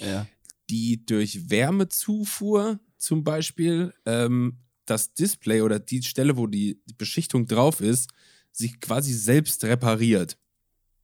[0.00, 0.26] Ja.
[0.70, 7.80] die durch Wärmezufuhr zum Beispiel ähm, das Display oder die Stelle, wo die Beschichtung drauf
[7.80, 8.10] ist,
[8.52, 10.38] sich quasi selbst repariert.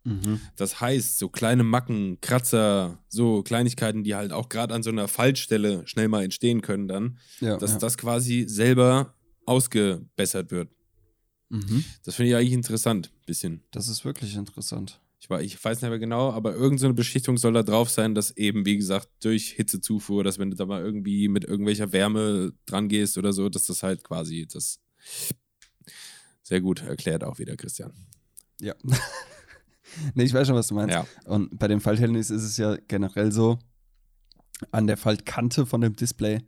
[0.04, 0.40] Mhm.
[0.56, 5.06] Das heißt, so kleine Macken, Kratzer, so Kleinigkeiten, die halt auch gerade an so einer
[5.06, 7.78] Fallstelle schnell mal entstehen können dann, Ja, dass ja.
[7.78, 9.14] das quasi selber
[9.52, 10.70] ausgebessert wird.
[11.50, 11.84] Mhm.
[12.04, 13.62] Das finde ich eigentlich interessant, bisschen.
[13.70, 15.00] das ist wirklich interessant.
[15.20, 17.90] Ich, war, ich weiß nicht mehr genau, aber irgendeine so eine Beschichtung soll da drauf
[17.90, 21.92] sein, dass eben, wie gesagt, durch Hitzezufuhr, dass wenn du da mal irgendwie mit irgendwelcher
[21.92, 24.80] Wärme dran gehst oder so, dass das halt quasi das
[26.42, 27.92] sehr gut erklärt auch wieder, Christian.
[28.60, 28.74] Ja.
[30.14, 30.94] nee, ich weiß schon, was du meinst.
[30.94, 31.06] Ja.
[31.26, 33.58] Und bei den Falthandys ist es ja generell so,
[34.70, 36.40] an der Faltkante von dem Display,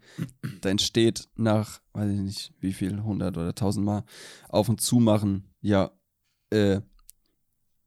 [0.61, 4.05] da entsteht nach, weiß ich nicht, wie viel, 100 oder 1000 Mal
[4.49, 5.91] auf und zu machen, ja,
[6.51, 6.81] äh,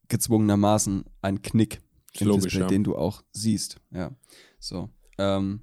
[0.08, 1.82] gezwungenermaßen ein Knick
[2.20, 2.68] im Logisch, Display, ja.
[2.68, 3.78] den du auch siehst.
[3.92, 4.12] Ja,
[4.60, 4.90] so.
[5.18, 5.62] Ähm,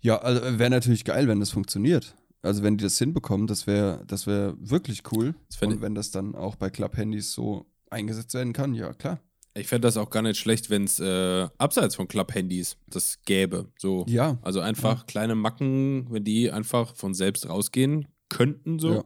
[0.00, 2.16] ja, also wäre natürlich geil, wenn das funktioniert.
[2.42, 5.34] Also wenn die das hinbekommen, das wäre das wär wirklich cool.
[5.48, 9.18] Das Und wenn das dann auch bei Club-Handys so eingesetzt werden kann, ja klar.
[9.56, 13.70] Ich fände das auch gar nicht schlecht, wenn es äh, abseits von Club-Handys das gäbe.
[13.78, 14.04] So.
[14.08, 18.94] Ja, Also einfach kleine Macken, wenn die einfach von selbst rausgehen könnten, so.
[18.94, 19.04] Ja.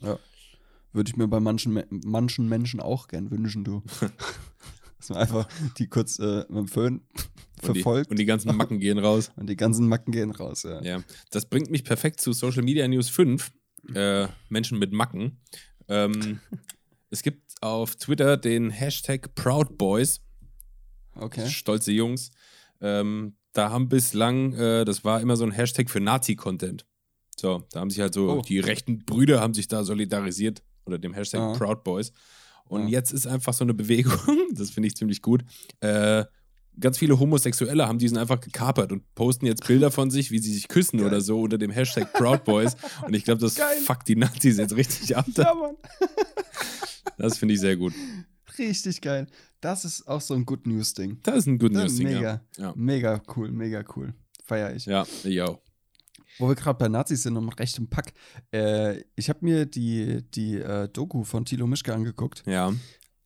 [0.00, 0.18] Ja.
[0.92, 3.82] Würde ich mir bei manchen, manchen Menschen auch gern wünschen, du.
[4.98, 5.48] Dass man einfach
[5.78, 6.94] die kurz äh, mit dem Föhn
[7.62, 9.30] Und die, verfolgt und die ganzen Macken gehen raus.
[9.36, 10.82] und die ganzen Macken gehen raus, ja.
[10.82, 13.52] Ja, das bringt mich perfekt zu Social Media News 5.
[13.94, 15.40] Äh, Menschen mit Macken.
[15.88, 16.40] Ähm,
[17.10, 20.20] es gibt auf Twitter den Hashtag Proud Boys,
[21.14, 21.48] Okay.
[21.48, 22.30] stolze Jungs.
[22.80, 26.86] Ähm, da haben bislang, äh, das war immer so ein Hashtag für Nazi-Content.
[27.36, 28.42] So, da haben sich halt so Oh.
[28.42, 31.52] die rechten Brüder haben sich da solidarisiert unter dem Hashtag Ah.
[31.52, 32.12] Proud Boys.
[32.64, 32.88] Und Ja.
[33.00, 34.12] jetzt ist einfach so eine Bewegung,
[34.54, 35.42] das finde ich ziemlich gut.
[35.80, 36.24] Äh,
[36.78, 40.52] ganz viele Homosexuelle haben diesen einfach gekapert und posten jetzt Bilder von sich, wie sie
[40.52, 42.76] sich küssen oder so unter dem Hashtag Proud Boys.
[43.06, 43.78] Und ich glaube, das Geil.
[43.84, 45.26] fuckt die Nazis jetzt richtig ab.
[45.36, 45.76] Ja, Mann.
[47.18, 47.92] Das finde ich sehr gut.
[48.58, 49.26] Richtig geil.
[49.60, 51.18] Das ist auch so ein Good News-Ding.
[51.22, 52.06] Das ist ein Good News Ding.
[52.08, 52.20] mega.
[52.20, 52.40] Ja.
[52.56, 52.72] Ja.
[52.76, 54.14] Mega cool, mega cool.
[54.44, 54.86] Feier ich.
[54.86, 55.60] ja, ich auch.
[56.38, 58.12] Wo wir gerade bei Nazis sind und recht im Pack.
[58.52, 62.42] Äh, ich habe mir die, die äh, Doku von Thilo Mischke angeguckt.
[62.46, 62.72] Ja.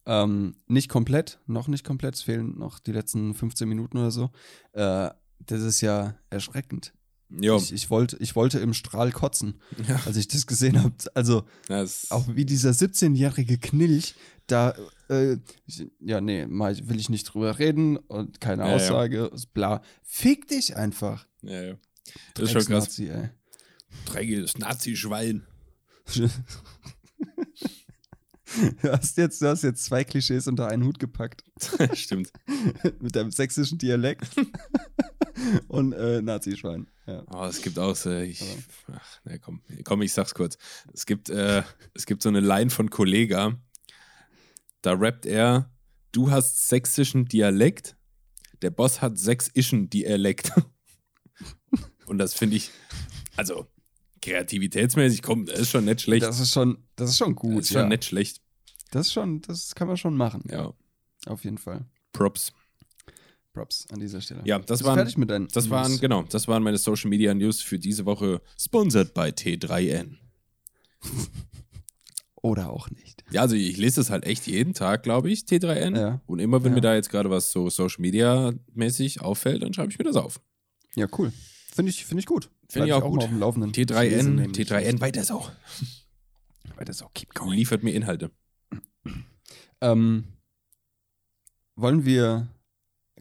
[0.07, 2.15] Ähm, nicht komplett, noch nicht komplett.
[2.17, 4.31] Es fehlen noch die letzten 15 Minuten oder so.
[4.73, 6.93] Äh, das ist ja erschreckend.
[7.31, 7.57] Jo.
[7.57, 9.99] Ich, ich, wollte, ich wollte im Strahl kotzen, Ja.
[10.05, 10.95] als ich das gesehen habe.
[11.15, 14.15] Also Das, auch wie dieser 17-jährige Knilch
[14.47, 14.75] da,
[15.09, 18.75] äh, ich- ja, nee, mal will ich nicht drüber reden und keine Ja, ja.
[18.77, 19.81] Aussage, bla.
[20.03, 21.27] Fick dich einfach.
[21.43, 21.75] ja, ja.
[22.35, 22.99] Das ist schon krass.
[22.99, 23.31] Ey.
[24.05, 25.47] Dreckiges Nazi-Schwein.
[28.83, 31.45] Du hast, jetzt, du hast jetzt zwei Klischees unter einen Hut gepackt.
[31.95, 32.33] Stimmt.
[33.01, 34.29] Mit deinem sächsischen Dialekt
[35.69, 36.89] und äh, Nazi-Schwein.
[37.07, 37.25] Ja.
[37.33, 38.43] Oh, es gibt auch so, ich,
[38.93, 40.57] ach, ne, komm, komm, ich sag's kurz.
[40.93, 41.63] Es gibt, äh,
[41.95, 43.59] es gibt so eine Line von Kollega,
[44.83, 45.71] da rappt er,
[46.13, 47.97] du hast sächsischen Dialekt,
[48.63, 50.53] der Boss hat sächsischen Dialekt.
[52.07, 52.71] Und das finde ich,
[53.37, 53.67] also
[54.23, 56.25] kreativitätsmäßig, komm, das ist schon nicht schlecht.
[56.25, 57.59] Das ist schon, das ist schon gut.
[57.59, 57.89] das ist schon ja.
[57.89, 58.41] nicht schlecht.
[58.95, 60.43] Das schon, das kann man schon machen.
[60.51, 60.73] Ja,
[61.27, 61.85] Auf jeden Fall.
[62.13, 62.53] Props.
[63.53, 64.43] Props an dieser Stelle.
[64.45, 66.01] Ja, das Bist waren, fertig mit deinen das waren, News?
[66.01, 70.17] genau, das waren meine Social Media News für diese Woche, sponsored bei T3N.
[72.43, 73.25] Oder auch nicht.
[73.31, 75.97] Ja, also ich lese das halt echt jeden Tag, glaube ich, T3N.
[75.99, 76.21] Ja.
[76.27, 76.75] Und immer, wenn Ja.
[76.77, 80.17] mir da jetzt gerade was so Social Media mäßig auffällt, dann schreibe ich mir das
[80.17, 80.41] auf.
[80.95, 81.33] Ja, cool.
[81.75, 82.51] Finde ich, find ich gut.
[82.69, 83.23] Finde ich auch mal gut.
[83.25, 83.71] auf dem Laufenden.
[83.71, 85.01] Ich lese T3N, nämlich T3N, nicht.
[85.01, 85.47] weiter so.
[86.77, 87.57] Weiter so, keep going.
[87.57, 88.31] Liefert mir Inhalte.
[89.81, 90.25] Ähm,
[91.77, 92.49] wollen wir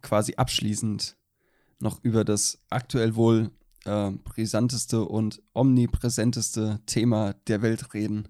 [0.01, 1.17] quasi abschließend
[1.79, 3.51] noch über das aktuell wohl
[3.85, 8.29] äh, brisanteste und omnipräsenteste Thema der Welt reden?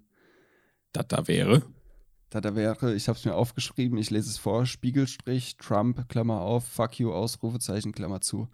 [0.92, 1.64] Das da wäre.
[2.30, 6.42] Da da wäre, ich habe es mir aufgeschrieben, ich lese es vor, Spiegelstrich, Trump, Klammer
[6.42, 8.48] auf, fuck you, Ausrufezeichen, Klammer zu.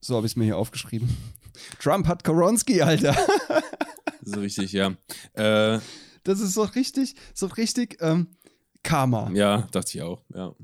[0.00, 1.08] So habe ich es mir hier aufgeschrieben.
[1.80, 3.16] Trump hat Koronski, Alter.
[4.24, 4.94] So richtig, ja.
[5.32, 5.80] Äh,
[6.24, 8.36] Das ist so richtig, so richtig ähm,
[8.82, 9.30] Karma.
[9.32, 10.24] ja, dachte ich auch.
[10.34, 10.54] Ja,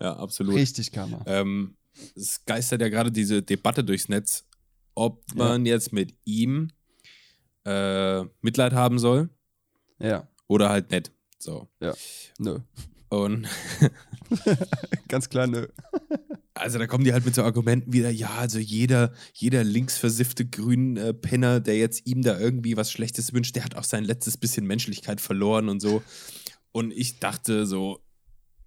[0.00, 0.54] ja absolut.
[0.54, 1.22] Richtig Karma.
[1.26, 1.76] Ähm,
[2.16, 4.46] es geistert ja gerade diese Debatte durchs Netz,
[4.94, 6.70] ob man jetzt mit ihm
[7.64, 9.28] äh, Mitleid haben soll
[9.98, 11.12] Ja, oder halt nicht.
[11.38, 11.68] So.
[12.38, 12.58] nö.
[13.08, 13.46] Und
[15.08, 15.66] Ganz klar, nö.
[16.54, 20.96] Also da kommen die halt mit so Argumenten wieder, ja, also jeder, jeder linksversiffte grünen
[20.98, 24.36] äh, Penner, der jetzt ihm da irgendwie was Schlechtes wünscht, der hat auch sein letztes
[24.36, 26.02] bisschen Menschlichkeit verloren und so.
[26.72, 28.00] Und ich dachte so,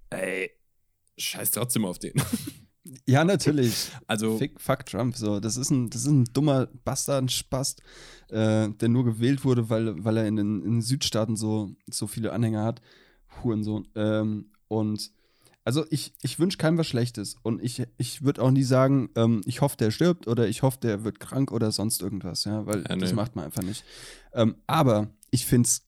[0.09, 0.51] ey,
[1.17, 2.13] scheiß trotzdem auf den.
[3.07, 3.89] Ja, natürlich.
[4.05, 5.15] Also, Fick, fuck Trump.
[5.15, 7.81] So, das ist ein, das ist ein dummer Bastard, ein Spast,
[8.29, 12.05] äh, der nur gewählt wurde, weil, weil er in den, in den Südstaaten so, so
[12.05, 12.81] viele Anhänger hat.
[13.43, 13.87] Hurensohn.
[13.95, 15.11] Ähm, und
[15.65, 17.35] also ich, ich wünsche keinem was Schlechtes.
[17.43, 20.77] Und ich, ich würde auch nie sagen, ähm, ich hoffe, der stirbt oder ich hoffe,
[20.81, 23.15] der wird krank oder sonst irgendwas, ja, weil Ja, das nee.
[23.15, 23.83] macht man einfach nicht.
[24.33, 25.83] Ähm, aber ich finde es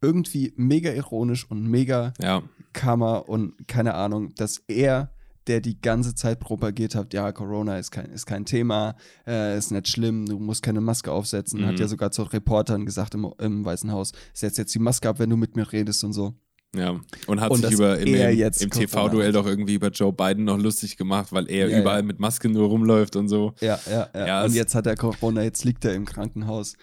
[0.00, 2.42] irgendwie mega ironisch und mega ja,
[2.72, 5.10] Karma und keine Ahnung, dass er,
[5.46, 8.94] der die ganze Zeit propagiert hat, ja, Corona ist kein, ist kein Thema,
[9.26, 11.66] äh, ist nicht schlimm, du musst keine Maske aufsetzen, Mhm.
[11.66, 15.18] hat ja sogar zu Reportern gesagt im, im Weißen Haus, setz jetzt die Maske ab,
[15.18, 16.34] wenn du mit mir redest und so.
[16.76, 17.00] Ja.
[17.26, 20.44] Und hat Und sich dass über im, im, im TV-Duell doch irgendwie über Joe Biden
[20.44, 22.02] noch lustig gemacht, weil er Ja, überall ja.
[22.04, 23.54] mit Maske nur rumläuft und so.
[23.60, 24.26] Ja, ja, ja.
[24.26, 26.74] Ja, und jetzt hat er Corona, jetzt liegt er im Krankenhaus.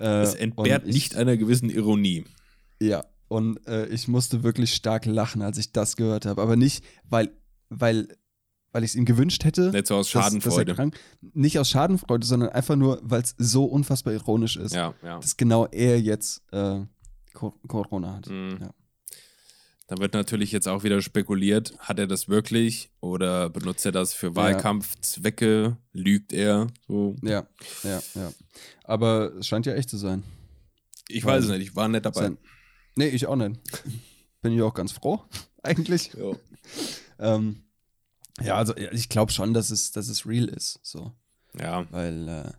[0.00, 2.24] Äh, Es entbehrt ich- nicht einer gewissen Ironie.
[2.82, 6.42] Ja, und äh, ich musste wirklich stark lachen, als ich das gehört habe.
[6.42, 7.30] Aber nicht, weil,
[7.70, 8.08] weil,
[8.72, 9.70] weil ich es ihm gewünscht hätte.
[9.70, 10.74] Nicht so aus dass- dass Schadenfreude.
[10.74, 10.96] krank-
[11.32, 15.18] nicht aus Schadenfreude, sondern einfach nur, weil es so unfassbar ironisch ist, Ja, ja.
[15.18, 16.80] dass genau er jetzt äh,
[17.32, 18.28] Co- Corona hat.
[18.28, 18.58] Mhm.
[18.60, 18.70] Ja.
[19.88, 24.14] Da wird natürlich jetzt auch wieder spekuliert, hat er das wirklich oder benutzt er das
[24.14, 25.76] für Wahlkampfzwecke?
[25.92, 26.66] Lügt er?
[26.88, 27.14] So.
[27.22, 27.46] ja,
[27.84, 28.32] ja, ja.
[28.82, 30.24] Aber es scheint ja echt zu sein.
[31.08, 32.22] Ich weiß es nicht, ich war nicht dabei.
[32.22, 32.38] Sein,
[32.96, 33.60] Nee, ich auch nicht.
[34.42, 35.22] Bin ich auch ganz froh,
[35.62, 36.10] eigentlich.
[37.18, 37.64] Ähm,
[38.42, 40.78] ja, also ich glaube schon, dass es, dass es real ist.
[40.82, 41.12] So.
[41.58, 41.86] Ja.
[41.90, 42.52] Weil, äh,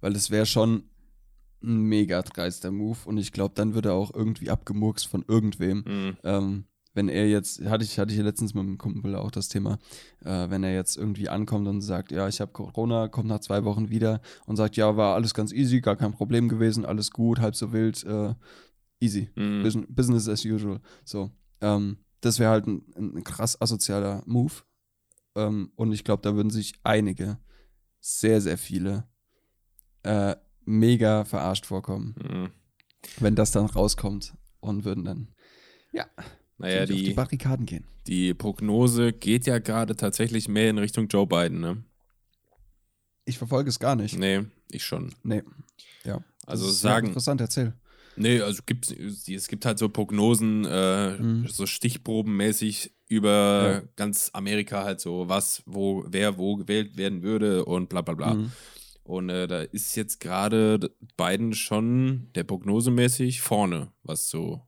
[0.00, 0.88] weil das wäre schon
[1.60, 5.84] mega dreister Move und ich glaube, dann wird er auch irgendwie abgemurkst von irgendwem.
[5.86, 6.16] Mhm.
[6.24, 6.64] Ähm,
[6.96, 9.78] wenn er jetzt, hatte ich, hatte ich letztens mit dem Kumpel auch das Thema,
[10.24, 13.64] äh, wenn er jetzt irgendwie ankommt und sagt, ja, ich habe Corona, kommt nach zwei
[13.64, 17.38] Wochen wieder und sagt, ja, war alles ganz easy, gar kein Problem gewesen, alles gut,
[17.38, 18.34] halb so wild, äh,
[18.98, 19.28] easy.
[19.36, 19.62] Mhm.
[19.62, 20.80] Business, Business as usual.
[21.04, 21.30] So.
[21.60, 24.54] Ähm, das wäre halt ein, ein krass asozialer Move.
[25.34, 27.38] Ähm, und ich glaube, da würden sich einige,
[28.00, 29.04] sehr, sehr viele,
[30.02, 30.34] äh,
[30.66, 32.50] mega verarscht vorkommen, Mhm.
[33.20, 35.28] wenn das dann rauskommt und würden dann
[36.58, 37.84] Naja, ziemlich auf die die, Barrikaden gehen.
[38.06, 41.82] die Prognose geht ja gerade tatsächlich mehr in Richtung Joe Biden, ne?
[43.24, 44.18] Ich verfolge es gar nicht.
[44.18, 45.14] Nee, ich schon.
[45.22, 45.42] Nee.
[46.04, 46.22] Ja.
[46.46, 47.74] Also Das ist sehr sagen, Interessant, erzähl.
[48.16, 51.46] Nee, also gibt's, es gibt halt so Prognosen, äh, Mhm.
[51.48, 53.88] so stichprobenmäßig über Ja.
[53.96, 58.34] ganz Amerika halt so, was, wo, wer wo gewählt werden würde und bla bla bla.
[58.34, 58.52] Mhm.
[59.06, 64.62] Und äh, da ist jetzt gerade Biden schon der prognosemäßig vorne, was so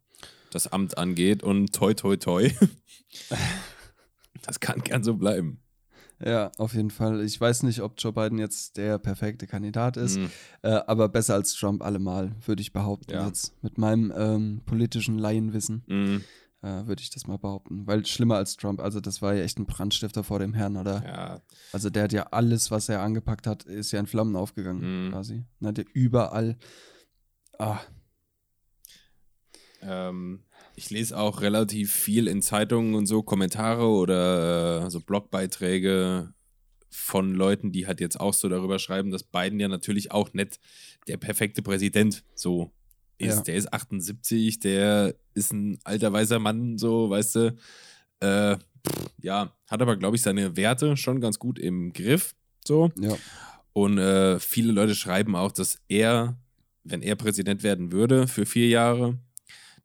[0.50, 2.50] das Amt angeht und toi toi toi.
[4.42, 5.60] das kann gern so bleiben.
[6.24, 7.20] Ja, auf jeden Fall.
[7.24, 10.30] Ich weiß nicht, ob Joe Biden jetzt der perfekte Kandidat ist, Mhm.
[10.62, 13.12] äh, aber besser als Trump allemal, würde ich behaupten.
[13.12, 13.26] Ja.
[13.26, 16.24] Jetzt mit meinem ähm, politischen Laienwissen Mhm.
[16.68, 17.86] Äh, würde ich das mal behaupten.
[17.86, 21.02] Weil schlimmer als Trump, also das war ja echt ein Brandstifter vor dem Herrn, oder?
[21.04, 21.42] Ja,
[21.72, 25.10] Also der hat ja alles, was er angepackt hat, ist ja in Flammen aufgegangen, Mhm.
[25.12, 25.44] quasi.
[25.64, 26.56] Hat ja überall.
[27.58, 27.80] Ah,
[29.80, 30.42] Ähm,
[30.74, 36.32] ich lese auch relativ viel in Zeitungen und so Kommentare oder äh, so Blogbeiträge
[36.90, 40.58] von Leuten, die halt jetzt auch so darüber schreiben, dass Biden ja natürlich auch nicht
[41.06, 42.72] der perfekte Präsident so
[43.18, 43.36] ist.
[43.36, 43.42] Ja.
[43.42, 47.56] Der ist 78, der ist ein alter weißer Mann, so, weißt du.
[48.20, 48.56] Äh,
[49.20, 52.34] ja, hat aber, glaube ich, seine Werte schon ganz gut im Griff.
[52.66, 52.90] So.
[53.00, 53.16] ja.
[53.72, 56.36] Und äh, viele Leute schreiben auch, dass er,
[56.84, 59.18] wenn er Präsident werden würde für vier Jahre,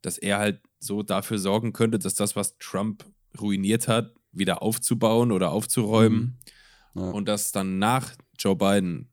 [0.02, 3.06] dass er halt so dafür sorgen könnte, dass das, was Trump
[3.40, 6.40] ruiniert hat, wieder aufzubauen oder aufzuräumen.
[6.94, 7.02] Mhm.
[7.02, 7.10] Ja.
[7.12, 9.10] Und dass dann nach Joe Biden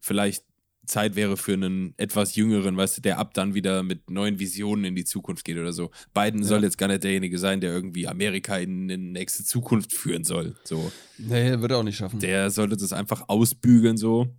[0.00, 0.44] vielleicht
[0.86, 4.84] Zeit wäre für einen etwas jüngeren, weißt du, der ab dann wieder mit neuen Visionen
[4.84, 5.90] in die Zukunft geht oder so.
[6.12, 6.46] Biden Ja.
[6.48, 10.56] soll jetzt gar nicht derjenige sein, der irgendwie Amerika in eine nächste Zukunft führen soll.
[10.64, 10.90] So.
[11.18, 12.18] Nee, wird er auch nicht schaffen.
[12.20, 14.34] Der sollte das einfach ausbügeln, so.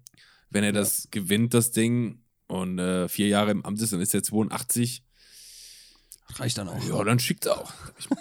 [0.50, 4.14] Wenn er das gewinnt, das Ding, und äh, vier Jahre im Amt ist, dann ist
[4.14, 5.04] er 82.
[6.36, 6.84] Reicht dann auch.
[6.88, 7.74] Ja, dann schickt auch.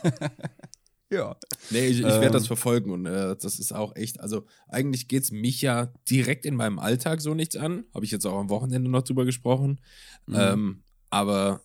[1.13, 1.37] Ja.
[1.71, 2.33] Nee, ich, ich werde Ähm.
[2.33, 6.47] das verfolgen und äh, das ist auch echt, also eigentlich geht es mich ja direkt
[6.47, 7.85] in meinem Alltag so nichts an.
[7.95, 9.81] Habe ich jetzt auch am Wochenende noch drüber gesprochen.
[10.27, 10.35] Mhm.
[10.39, 11.61] Ähm, aber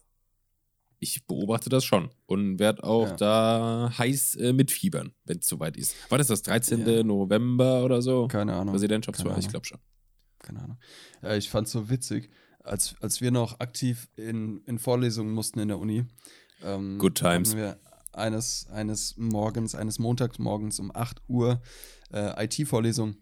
[0.99, 3.15] ich beobachte das schon und werde auch Ja.
[3.15, 5.95] da heiß äh, mitfiebern, wenn es soweit ist.
[6.09, 6.85] War das das 13.
[6.87, 7.03] Ja.
[7.03, 8.27] November oder so?
[8.27, 8.73] Keine Ahnung.
[8.73, 9.79] Präsidentschaftswahl, ich glaube schon.
[10.39, 10.77] Keine Ahnung.
[11.21, 12.29] Ja, ich fand's so witzig,
[12.63, 16.05] als, als wir noch aktiv in, in Vorlesungen mussten in der Uni.
[16.63, 17.49] Ähm, Good times.
[17.49, 17.79] hatten wir
[18.17, 21.61] eines, eines Morgens, eines Montagsmorgens um 8 Uhr
[22.11, 23.15] äh, IT-Vorlesung.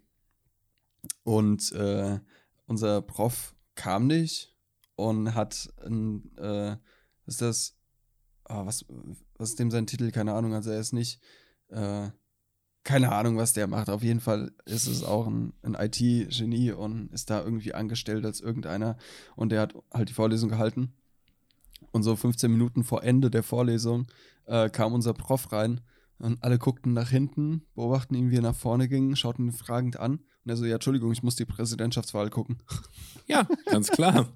[1.24, 2.20] Und äh,
[2.66, 4.56] unser Prof kam nicht
[4.96, 6.78] und hat ein, äh,
[7.26, 7.78] ist das,
[8.46, 8.86] ah, was,
[9.38, 10.12] was ist dem sein Titel?
[10.12, 11.22] Keine Ahnung, also er ist nicht,
[11.70, 12.10] äh,
[12.84, 13.90] keine Ahnung, was der macht.
[13.90, 18.42] Auf jeden Fall ist es auch ein, ein IT-Genie und ist da irgendwie angestellt als
[18.42, 18.98] irgendeiner.
[19.36, 20.94] Und der hat halt die Vorlesung gehalten.
[21.92, 24.08] Und so 15 Minuten vor Ende der Vorlesung
[24.46, 25.82] äh, kam unser Prof rein
[26.18, 29.98] und alle guckten nach hinten, beobachten ihn, wie er nach vorne ging, schauten ihn fragend
[30.00, 30.14] an.
[30.44, 32.58] Und er so, ja, Entschuldigung, ich muss die Präsidentschaftswahl gucken.
[33.28, 34.32] Ja, ganz klar.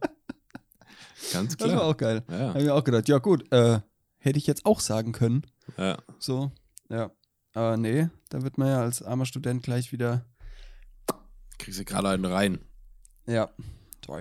[1.31, 1.83] ganz Das war klar.
[1.89, 2.23] auch geil.
[2.29, 3.81] Ja, Habe ich auch gedacht, ja gut, äh,
[4.17, 5.43] hätte ich jetzt auch sagen können.
[5.77, 5.97] ja.
[6.17, 6.51] So,
[6.89, 7.11] ja.
[7.53, 10.25] Aber nee, da wird man ja als armer Student gleich wieder,
[11.57, 12.59] Kriegst du gerade einen rein.
[13.27, 13.49] ja,
[14.07, 14.17] da.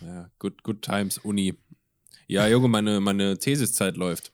[0.00, 1.56] Ja, good, good times, Uni.
[2.28, 4.32] Ja, Junge, meine, meine Thesiszeit läuft.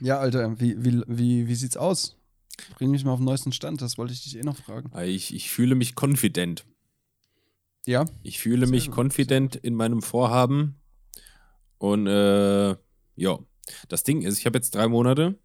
[0.00, 2.16] Ja, Alter, wie, wie, wie, wie sieht's aus?
[2.78, 4.90] Bring mich mal auf den neuesten Stand, das wollte ich dich eh noch fragen.
[5.04, 6.64] Ich, ich fühle mich confident.
[7.86, 8.04] Ja?
[8.22, 10.76] Ich fühle mich confident in meinem Vorhaben.
[11.78, 12.70] Und äh,
[13.16, 13.38] ja,
[13.88, 15.38] das Ding ist, ich habe jetzt drei Monate.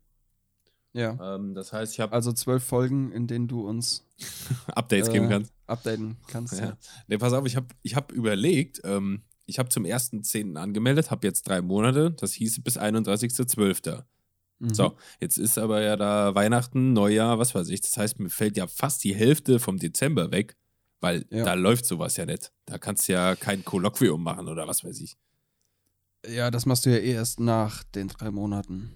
[0.94, 1.36] Ja.
[1.36, 4.06] Ähm, das heißt, ich habe Also zwölf Folgen, in denen du uns
[4.68, 5.54] Updates äh, geben kannst.
[5.68, 6.60] updaten kannst.
[6.60, 6.66] Ja.
[6.66, 6.78] Ja.
[7.08, 10.56] Nee, pass auf, ich habe ich hab überlegt, ähm, ich habe zum 1.10.
[10.58, 14.04] angemeldet, habe jetzt drei Monate, das hieß bis 31.12.
[14.60, 14.74] Mhm.
[14.74, 17.82] So, jetzt ist aber ja da Weihnachten, Neujahr, was weiß ich.
[17.82, 20.56] Das heißt, mir fällt ja fast die Hälfte vom Dezember weg,
[21.00, 21.44] weil Ja.
[21.46, 22.52] da läuft sowas ja nicht.
[22.66, 25.18] Da kannst du ja kein Kolloquium machen oder was weiß ich.
[26.28, 28.92] Ja, das machst du ja eh erst nach den drei Monaten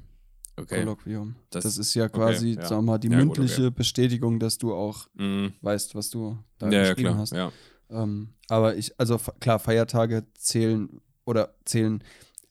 [0.58, 0.80] Okay.
[0.80, 1.36] Kolloquium.
[1.50, 2.66] Das, Das- ist ja quasi, ja.
[2.66, 3.76] sagen wir mal, die Ja, gut, mündliche okay.
[3.76, 5.52] Bestätigung, dass du auch Mhm.
[5.62, 7.18] weißt, was du da Ja, ja, geschrieben klar.
[7.18, 7.34] hast.
[7.34, 7.52] Ja.
[7.90, 12.04] Ähm, aber ich, also klar, Feiertage zählen oder zählen,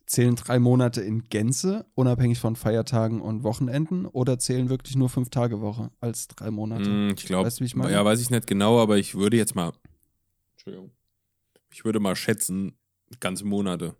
[0.06, 5.30] zählen drei Monate in Gänze, unabhängig von Feiertagen und Wochenenden, oder zählen wirklich nur fünf
[5.30, 6.88] Tage Woche als drei Monate?
[6.90, 7.92] Mm, Ich glaube, Weißt du, wie ich meine?
[7.92, 9.72] ja, weiß ich nicht genau, aber ich würde jetzt mal,
[10.56, 10.90] Entschuldigung,
[11.70, 12.76] ich würde mal schätzen,
[13.20, 13.96] ganze Monate,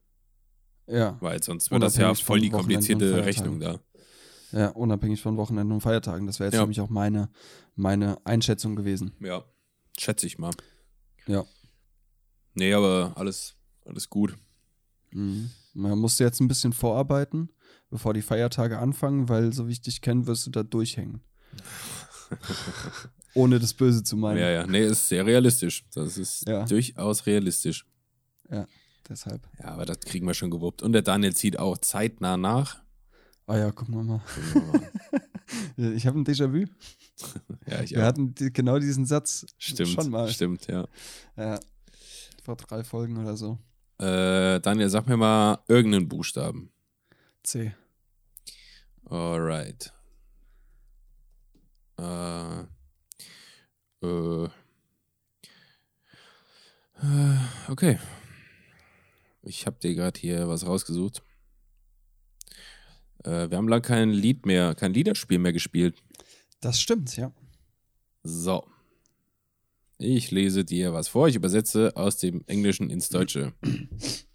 [0.86, 3.24] Ja, weil sonst wird das ja voll die komplizierte.
[3.24, 3.80] Rechnung da.
[4.52, 6.26] ja, unabhängig von Wochenenden und Feiertagen.
[6.26, 6.60] Das wäre jetzt Ja.
[6.62, 7.28] nämlich auch meine,
[7.74, 9.12] meine Einschätzung gewesen.
[9.20, 9.44] Ja,
[9.98, 10.52] schätze ich mal.
[11.26, 11.44] Ja.
[12.54, 13.54] Nee, aber alles,
[13.84, 14.36] alles gut.
[15.12, 15.50] Mhm.
[15.74, 17.50] Man musste jetzt ein bisschen vorarbeiten,
[17.90, 21.20] bevor die Feiertage anfangen, weil, so wie ich dich kenne, wirst du da durchhängen.
[23.34, 24.38] Ohne das Böse zu meinen.
[24.38, 25.84] Ja, ja, nee, ist sehr realistisch.
[25.92, 26.64] Das ist Ja.
[26.64, 27.86] durchaus realistisch.
[29.08, 29.46] Deshalb.
[29.58, 30.82] Ja, aber das kriegen wir schon gewuppt.
[30.82, 32.82] Und der Daniel zieht auch zeitnah nach.
[33.46, 34.20] Ah ja, gucken wir mal.
[35.76, 36.64] Ich habe ein Déjà-vu.
[37.66, 38.02] ja, ich Wir auch.
[38.04, 40.28] hatten die, genau diesen Satz Stimmt, schon mal.
[40.28, 40.86] stimmt, ja.
[41.36, 41.58] Ja.
[42.42, 43.58] Vor drei Folgen oder so.
[43.98, 46.70] Äh, Daniel, sag mir mal irgendeinen Buchstaben.
[47.42, 47.74] C.
[49.06, 49.92] Alright.
[51.98, 52.60] Äh,
[54.02, 54.48] äh,
[57.68, 57.98] okay.
[59.42, 61.22] Ich habe dir gerade hier was rausgesucht.
[63.24, 66.02] Äh, wir haben lang kein Lied mehr, kein Liederspiel mehr gespielt.
[66.64, 67.30] Das stimmt, ja.
[68.22, 68.66] So.
[69.98, 71.28] Ich lese dir was vor.
[71.28, 73.52] Ich übersetze aus dem Englischen ins Deutsche.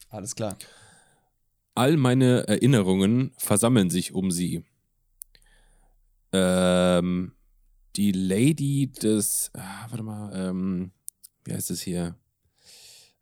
[0.09, 0.55] Alles klar.
[1.73, 4.63] All meine Erinnerungen versammeln sich um sie.
[6.31, 7.31] Ähm,
[7.95, 10.91] die Lady des, ah, warte mal, ähm,
[11.45, 12.15] wie heißt es hier?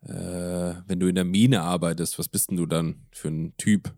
[0.02, 3.94] Äh, wenn du in der Mine arbeitest, was bist denn du dann für ein Typ?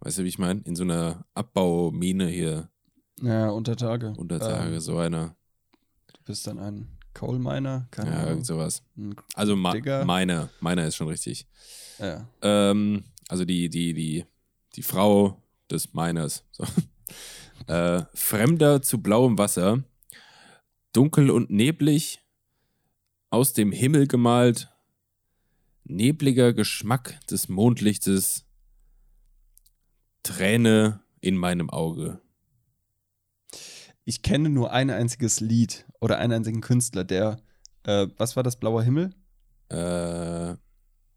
[0.00, 0.60] Weißt du, wie ich meine?
[0.64, 2.68] In so einer Abbaumine hier
[3.20, 4.12] Ja, unter Tage.
[4.16, 5.36] unter Tage, Ähm, so einer.
[6.12, 8.28] du bist dann ein Coal Miner, keine Ja, Ahnung.
[8.30, 8.82] irgend sowas.
[9.34, 10.04] Also ma Digger.
[10.04, 11.46] meiner, meiner ist schon richtig.
[11.98, 12.28] Ja.
[12.42, 14.24] Ähm, also die, die, die,
[14.74, 16.44] die Frau des Miners.
[16.52, 16.64] So.
[17.72, 19.82] äh, Fremder zu blauem Wasser,
[20.92, 22.20] dunkel und neblig,
[23.30, 24.68] aus dem Himmel gemalt,
[25.84, 28.44] nebliger Geschmack des Mondlichtes,
[30.26, 32.20] Träne in meinem Auge.
[34.04, 37.38] Ich kenne nur ein einziges Lied oder einen einzigen Künstler, der,
[37.84, 39.14] äh, was war das, Blauer Himmel?
[39.68, 40.54] Äh,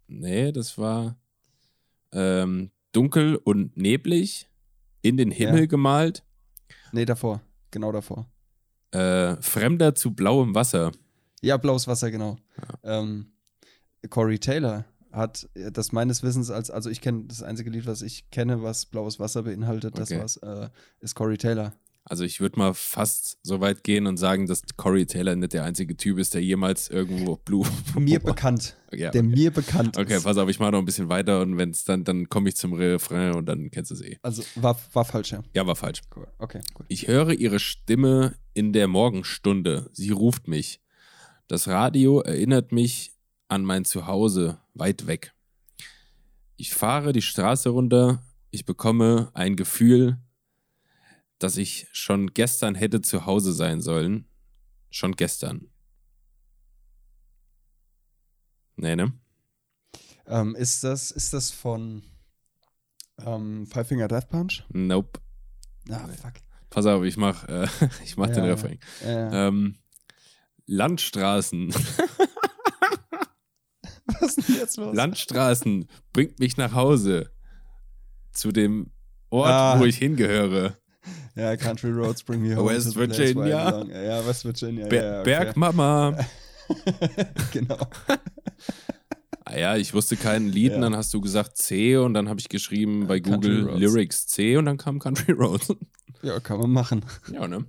[0.07, 1.17] nee, das war
[2.11, 4.47] ähm, dunkel und neblig,
[5.01, 5.65] in den Himmel Ja.
[5.67, 6.23] gemalt,
[6.91, 7.41] Nee, davor.
[7.71, 8.27] Genau davor.
[8.91, 10.91] äh, Fremder zu blauem Wasser.
[11.41, 12.37] Ja, Blaues Wasser, genau.
[12.83, 13.31] Ähm,
[14.09, 18.01] Corey Taylor hat äh, das meines Wissens als, also ich kenne das einzige Lied, was
[18.01, 20.19] ich kenne, was Blaues Wasser beinhaltet, das Okay.
[20.21, 21.73] war's, äh, ist Corey Taylor.
[22.05, 25.63] Also ich würde mal fast so weit gehen und sagen, dass Corey Taylor nicht der
[25.63, 27.67] einzige Typ ist, der jemals irgendwo Blue.
[27.99, 28.77] Mir bekannt.
[28.91, 29.11] ja.
[29.11, 30.23] Der mir bekannt Okay, ist.
[30.23, 32.55] pass auf, ich mache noch ein bisschen weiter und wenn es dann, dann komme ich
[32.55, 34.17] zum Refrain und dann kennst du es eh.
[34.23, 35.43] Also war, war falsch, ja.
[35.53, 36.01] Ja, war falsch.
[36.15, 36.25] Cool.
[36.39, 36.85] Okay, cool.
[36.87, 39.89] Ich höre ihre Stimme in der Morgenstunde.
[39.93, 40.81] Sie ruft mich.
[41.47, 43.11] Das Radio erinnert mich
[43.49, 45.33] an mein Zuhause weit weg.
[46.55, 48.23] Ich fahre die Straße runter.
[48.51, 50.17] Ich bekomme ein Gefühl,
[51.39, 54.25] dass ich schon gestern hätte zu Hause sein sollen.
[54.91, 55.67] Schon gestern.
[58.75, 59.13] Nee, ne?
[60.25, 62.03] Ähm, ist, das, ist das von
[63.19, 64.63] ähm, Five Finger Death Punch?
[64.69, 65.19] Nope.
[65.89, 66.15] Ah, Nee.
[66.17, 66.33] fuck.
[66.69, 67.67] Pass auf, ich mach, äh,
[68.03, 68.51] ich mach Ja, den ja.
[68.51, 68.79] Refrain.
[69.03, 69.79] Äh, Ähm,
[70.67, 71.73] Landstraßen.
[74.19, 74.95] was ist denn jetzt los?
[74.95, 77.31] Landstraßen bringt mich nach Hause.
[78.31, 78.91] Zu dem
[79.29, 79.79] Ort, Ah.
[79.79, 80.77] wo ich hingehöre.
[81.35, 82.69] Ja, Country Roads bring me home.
[82.71, 83.85] West Virginia.
[83.85, 84.87] Ja, West Virginia.
[84.87, 85.23] Ber ja, okay.
[85.23, 86.17] Bergmama.
[87.53, 87.77] genau.
[89.45, 90.75] Ah ja, ich wusste kein Lied Ja.
[90.75, 93.79] und dann hast du gesagt C und dann habe ich geschrieben bei Country Google Roads.
[93.79, 95.73] Lyrics C und dann kam Country Roads.
[96.21, 97.03] Ja, kann man machen.
[97.33, 97.65] ja, ne?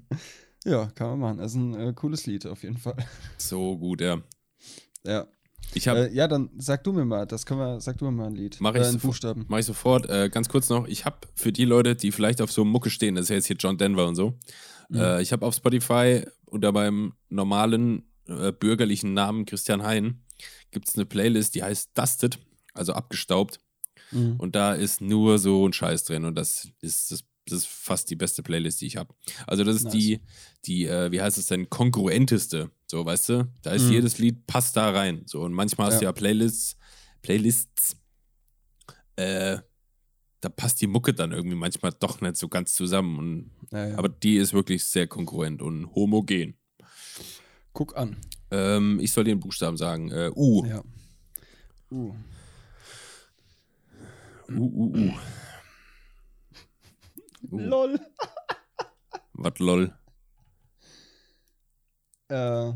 [0.66, 1.38] Ja, kann man machen.
[1.38, 2.96] Das ist ein äh, cooles Lied auf jeden Fall.
[3.38, 4.20] So gut, ja.
[5.06, 5.26] Ja.
[5.74, 8.10] Ich habe Äh, ja, dann sag du mir mal, das können wir, sag du mir
[8.12, 8.56] mal ein Lied.
[8.60, 9.02] Mach ich äh, einen sofort.
[9.10, 9.44] Buchstaben.
[9.48, 10.08] Mache ich sofort.
[10.08, 13.14] Äh, ganz kurz noch, ich habe für die Leute, die vielleicht auf so Mucke stehen,
[13.14, 14.38] das ist ja jetzt hier John Denver und so,
[14.88, 14.98] Mhm.
[14.98, 20.22] äh, ich habe auf Spotify unter meinem normalen äh, bürgerlichen Namen Christian Hein
[20.72, 22.38] gibt es eine Playlist, die heißt Dusted,
[22.74, 23.60] also abgestaubt.
[24.10, 24.36] Mhm.
[24.38, 28.10] Und da ist nur so ein Scheiß drin und das ist, das, das ist fast
[28.10, 29.14] die beste Playlist, die ich habe.
[29.46, 29.92] Also das ist Nice.
[29.92, 30.20] die,
[30.64, 32.70] die, äh, wie heißt es denn, kongruenteste.
[32.90, 33.48] So, weißt du?
[33.62, 33.92] Da ist Mhm.
[33.92, 35.22] jedes Lied, passt da rein.
[35.26, 36.08] So, und manchmal hast du Ja.
[36.10, 36.76] ja Playlists
[37.22, 37.96] Playlists,
[39.14, 39.58] äh,
[40.40, 43.18] da passt die Mucke dann irgendwie manchmal doch nicht so ganz zusammen.
[43.18, 43.98] Und, Ja, ja.
[43.98, 46.56] Aber die ist wirklich sehr konkurrent und homogen.
[47.74, 48.16] Guck an.
[48.50, 50.10] Ähm, ich soll den Buchstaben sagen.
[50.10, 50.64] Äh, U.
[50.66, 50.82] Ja.
[51.92, 52.14] Uh.
[54.48, 55.12] U, U, U.
[57.52, 57.58] U.
[57.58, 58.00] Lol.
[59.34, 59.94] Was lol.
[62.30, 62.72] Äh,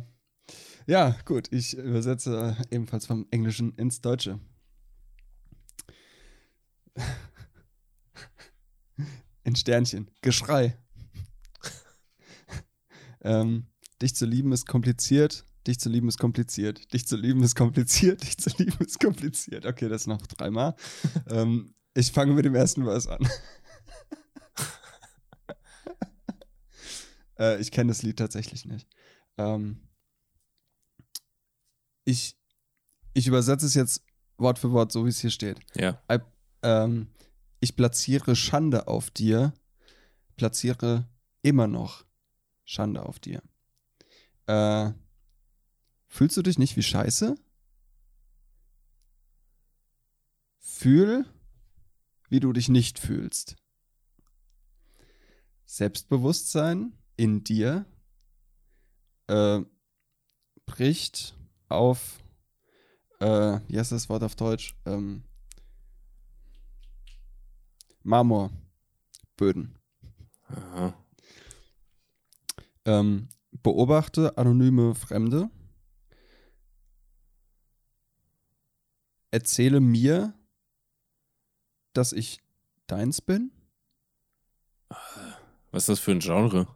[0.86, 1.50] ja, gut.
[1.52, 4.40] Ich übersetze ebenfalls vom Englischen ins Deutsche.
[9.44, 10.10] In Sternchen.
[10.22, 10.76] Geschrei.
[13.22, 13.66] ähm,
[14.02, 15.44] dich zu lieben ist kompliziert.
[15.66, 16.92] Dich zu lieben ist kompliziert.
[16.92, 18.22] Dich zu lieben ist kompliziert.
[18.22, 19.66] Dich zu lieben ist kompliziert.
[19.66, 20.74] Okay, das noch dreimal.
[21.28, 23.26] ähm, ich fange mit dem ersten Vers an.
[27.38, 28.88] äh, ich kenne das Lied tatsächlich nicht.
[29.36, 29.80] Ähm,
[32.04, 32.36] ich,
[33.12, 34.04] ich übersetze es jetzt
[34.36, 35.60] Wort für Wort, so wie es hier steht.
[35.74, 36.02] Ja.
[36.10, 36.18] I,
[36.62, 37.08] ähm,
[37.60, 39.54] ich platziere Schande auf dir,
[40.36, 41.08] platziere
[41.42, 42.04] immer noch
[42.64, 43.42] Schande auf dir.
[44.46, 44.92] Äh,
[46.08, 47.36] fühlst du dich nicht wie Scheiße?
[50.58, 51.24] Fühl,
[52.28, 53.56] wie du dich nicht fühlst.
[55.66, 57.86] Selbstbewusstsein in dir
[59.28, 59.60] äh,
[60.66, 61.36] bricht
[61.68, 62.22] auf,
[63.20, 64.74] äh, wie heißt das Wort auf Deutsch?
[64.86, 65.24] Ähm,
[68.02, 69.78] Marmorböden.
[70.48, 70.94] Aha.
[72.84, 75.50] Ähm, beobachte anonyme Fremde.
[79.30, 80.34] Erzähle mir,
[81.94, 82.40] dass ich
[82.86, 83.50] deins bin.
[85.70, 86.68] Was ist das für ein Genre?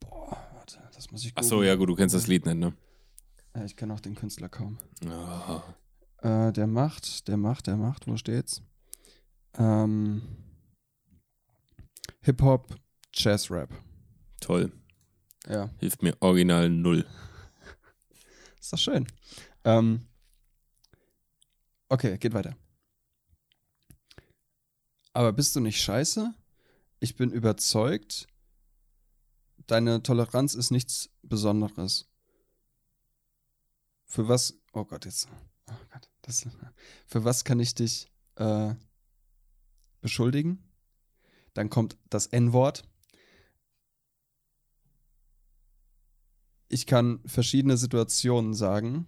[0.00, 2.72] Boah, warte, das muss ich Achso, ja, gut, du kennst das Lied nicht, ne?
[3.54, 4.78] Ja, ich kenne auch den Künstler kaum.
[5.06, 5.62] Ah,
[6.22, 8.62] Äh, der macht, der macht, der macht, wo steht's?
[9.58, 10.22] Ähm,
[12.22, 12.74] Hip-Hop,
[13.12, 13.70] Jazz-Rap.
[14.40, 14.72] toll.
[15.46, 17.04] Ja, Hilft mir original null.
[18.60, 19.06] ist doch schön.
[19.64, 20.06] Ähm,
[21.90, 22.56] okay, geht weiter.
[25.12, 26.32] Aber bist du nicht scheiße?
[27.00, 28.28] Ich bin überzeugt,
[29.66, 32.08] deine Toleranz ist nichts Besonderes.
[34.06, 35.28] Für was, oh Gott, jetzt,
[35.68, 36.46] oh Gott, das,
[37.06, 38.74] für was kann ich dich äh,
[40.00, 40.62] beschuldigen?
[41.54, 42.84] Dann kommt das N-Wort.
[46.68, 49.06] Ich kann verschiedene Situationen sagen.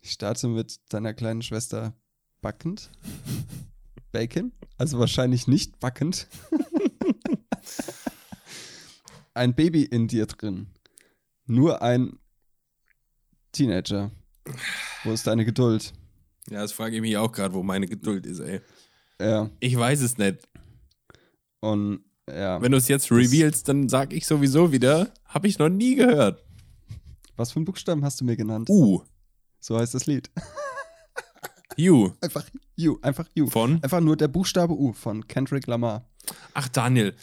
[0.00, 1.94] Ich starte mit deiner kleinen Schwester
[2.40, 2.90] backend.
[4.12, 4.52] Bacon.
[4.76, 6.28] Also wahrscheinlich nicht backend.
[9.34, 10.68] ein Baby in dir drin.
[11.46, 12.18] Nur ein
[13.52, 14.10] Teenager.
[15.04, 15.92] Wo ist deine Geduld?
[16.50, 18.60] Ja, das frage ich mich auch gerade, wo meine Geduld ist, ey.
[19.20, 19.50] Ja.
[19.60, 20.48] Ich weiß es nicht.
[21.60, 22.60] Und ja.
[22.60, 26.44] Wenn du es jetzt revealst, dann sag ich sowieso wieder, habe ich noch nie gehört.
[27.36, 28.68] Was für einen Buchstaben hast du mir genannt?
[28.68, 29.02] U.
[29.60, 30.30] So heißt das Lied.
[31.78, 32.10] U.
[32.20, 32.44] Einfach
[32.78, 32.98] U.
[33.02, 33.46] Einfach U.
[33.46, 33.82] Von?
[33.82, 36.08] Einfach nur der Buchstabe U von Kendrick Lamar.
[36.54, 37.14] Ach, Daniel.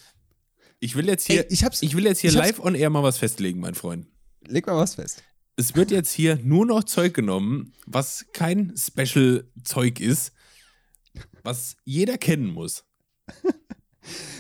[0.86, 3.02] Ich will jetzt hier, Ey, ich hab's- will jetzt hier ich live on air mal
[3.02, 4.06] was festlegen, mein Freund.
[4.48, 5.24] Leg mal was fest.
[5.56, 10.32] Es wird jetzt hier nur noch Zeug genommen, was kein Special-Zeug ist,
[11.44, 12.84] was jeder kennen muss.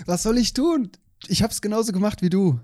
[0.05, 0.91] Was soll ich tun?
[1.27, 2.59] Ich hab's genauso gemacht wie du.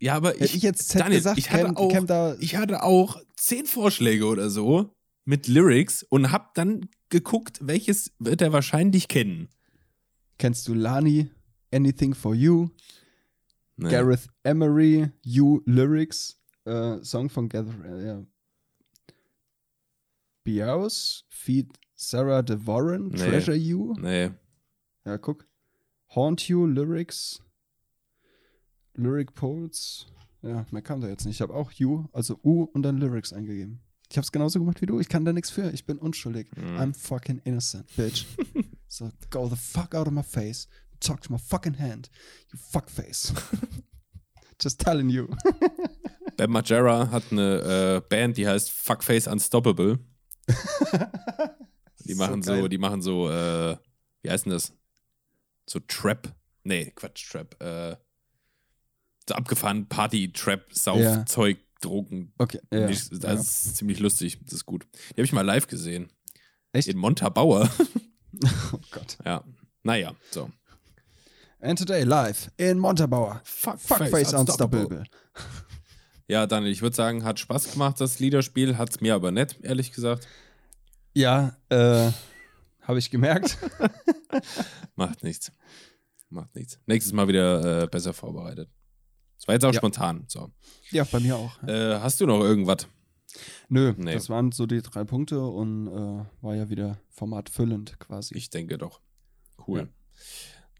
[0.00, 2.82] Ja, aber ich, ich jetzt Daniel, gesagt, ich hatte, Cam- auch, Cam da- ich hatte
[2.82, 4.94] auch zehn Vorschläge oder so
[5.26, 9.48] mit Lyrics und hab dann geguckt, welches wird er wahrscheinlich kennen.
[10.38, 11.30] Kennst du Lani?
[11.70, 12.68] Anything for You?
[13.76, 13.90] Nee.
[13.90, 18.24] Gareth Emery, You Lyrics, äh, Song von Gareth, äh.
[20.44, 23.16] Bios, Feed Sarah DeVoren, Nee.
[23.18, 23.94] Treasure You.
[23.98, 24.30] Nee.
[25.04, 25.46] Ja, guck.
[26.14, 27.42] Haunt You Lyrics,
[28.94, 30.06] Lyric Poets.
[30.42, 31.36] Ja, mehr kam da jetzt nicht.
[31.36, 33.80] Ich habe auch You, also U und dann Lyrics eingegeben.
[34.10, 35.00] Ich habe es genauso gemacht wie du.
[35.00, 35.70] Ich kann da nichts für.
[35.70, 36.48] Ich bin unschuldig.
[36.56, 36.76] Mhm.
[36.76, 38.26] I'm fucking innocent, bitch.
[38.86, 40.68] so, go the fuck out of my face.
[41.00, 42.08] Talk to my fucking hand.
[42.52, 43.32] You fuckface.
[44.62, 45.28] Just telling you.
[46.36, 49.98] Bam Margera hat eine äh, Band, die heißt Fuckface Unstoppable.
[52.06, 52.68] Die machen so, geil.
[52.68, 53.76] die machen so, äh,
[54.22, 54.72] wie heißt denn das?
[55.66, 56.34] So Trap?
[56.62, 57.58] Nee, Quatsch, Trap.
[57.62, 57.96] Äh,
[59.26, 61.24] so abgefahren Party, Trap, Sauf, Ja.
[61.24, 62.32] Zeug, Drogen.
[62.36, 62.60] Okay.
[62.70, 63.32] Ich- Das ja.
[63.32, 64.38] ist ziemlich lustig.
[64.44, 64.86] Das ist gut.
[65.10, 66.10] Die habe ich mal live gesehen.
[66.72, 66.88] Echt?
[66.88, 67.70] In Montabaur.
[68.72, 69.16] Oh Gott.
[69.24, 69.42] ja.
[69.82, 70.50] Naja, so.
[71.64, 73.40] And today live in Montabaur.
[73.42, 75.04] Fuck, Fuckface Unstoppable.
[76.28, 78.76] Ja, Daniel, ich würde sagen, hat Spaß gemacht, das Liederspiel.
[78.76, 80.28] Hat es mir aber nicht, ehrlich gesagt.
[81.14, 82.10] Ja, äh,
[82.82, 83.56] habe ich gemerkt.
[84.94, 85.52] Macht nichts.
[86.28, 86.78] Macht nichts.
[86.84, 88.68] Nächstes Mal wieder äh, besser vorbereitet.
[89.38, 89.78] Das war jetzt auch Ja.
[89.80, 90.24] spontan.
[90.28, 90.50] So.
[90.90, 91.62] ja, bei mir auch.
[91.62, 92.88] Äh, hast du noch irgendwas?
[93.70, 94.12] Nö, Nee.
[94.12, 98.34] das waren so die drei Punkte und äh, war ja wieder formatfüllend quasi.
[98.36, 99.00] Ich denke doch.
[99.66, 99.80] Cool.
[99.80, 99.86] Ja.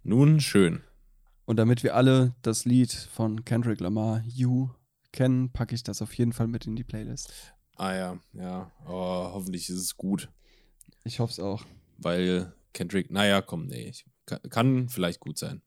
[0.06, 0.82] Nun, schön.
[1.46, 4.68] Und damit wir alle das Lied von Kendrick Lamar, You,
[5.12, 7.32] kennen, packe ich das auf jeden Fall mit in die Playlist.
[7.76, 8.70] Ah ja, ja.
[8.86, 10.28] Oh, hoffentlich ist es gut.
[11.04, 11.64] Ich hoffe es auch.
[11.96, 13.88] Weil Kendrick, naja, komm, nee.
[13.88, 15.62] Ich, kann, kann vielleicht gut sein.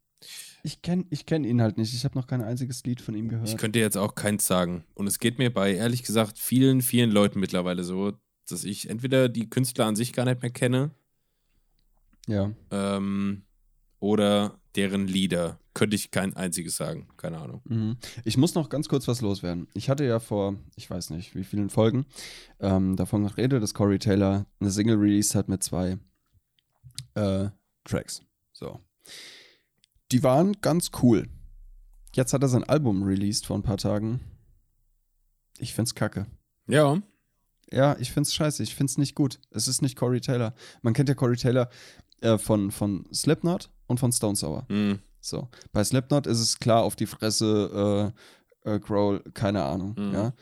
[0.61, 1.93] Ich kenne ich kenn ihn halt nicht.
[1.93, 3.49] Ich habe noch kein einziges Lied von ihm gehört.
[3.49, 4.83] Ich könnte jetzt auch keins sagen.
[4.93, 8.13] Und es geht mir bei, ehrlich gesagt, vielen, vielen Leuten mittlerweile so,
[8.47, 10.91] dass ich entweder die Künstler an sich gar nicht mehr kenne
[12.27, 12.51] ja.
[12.71, 13.43] ähm,
[13.99, 15.59] oder deren Lieder.
[15.73, 17.07] Könnte ich kein einziges sagen.
[17.17, 17.61] Keine Ahnung.
[17.65, 17.97] Mhm.
[18.23, 19.67] Ich muss noch ganz kurz was loswerden.
[19.73, 22.05] Ich hatte ja vor, ich weiß nicht, wie vielen Folgen
[22.59, 25.99] ähm, davon geredet, dass Corey Taylor eine Single released hat mit zwei
[27.13, 27.49] äh,
[27.83, 28.23] Tracks.
[28.53, 28.79] So.
[30.11, 31.27] Die waren ganz cool.
[32.15, 34.21] Jetzt hat er sein Album released vor ein paar Tagen.
[35.59, 36.25] Ich find's kacke.
[36.67, 37.01] Ja,
[37.71, 38.63] Ja, ich find's scheiße.
[38.63, 39.39] Ich find's nicht gut.
[39.51, 40.53] Es ist nicht Corey Taylor.
[40.81, 41.69] Man kennt ja Corey Taylor
[42.21, 44.65] äh, von, von Slipknot und von Stone Sour.
[44.69, 45.47] hm, So.
[45.73, 48.13] Bei Slipknot ist es klar auf die Fresse,
[48.65, 50.13] äh, äh, Growl, keine Ahnung, Mhm.
[50.13, 50.33] ja.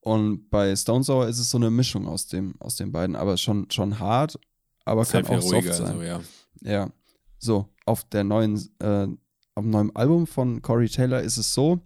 [0.00, 3.36] Und bei Stone Sour ist es so eine Mischung aus dem, aus den beiden, aber
[3.36, 4.38] schon, schon hart,
[4.84, 5.72] aber sehr kann auch ruhiger.
[5.74, 5.96] soft sein.
[5.96, 6.20] So, ja.
[6.62, 6.90] Ja.
[7.38, 9.06] So, auf der neuen, äh,
[9.54, 11.80] auf dem neuen Album von Corey Taylor ist es so,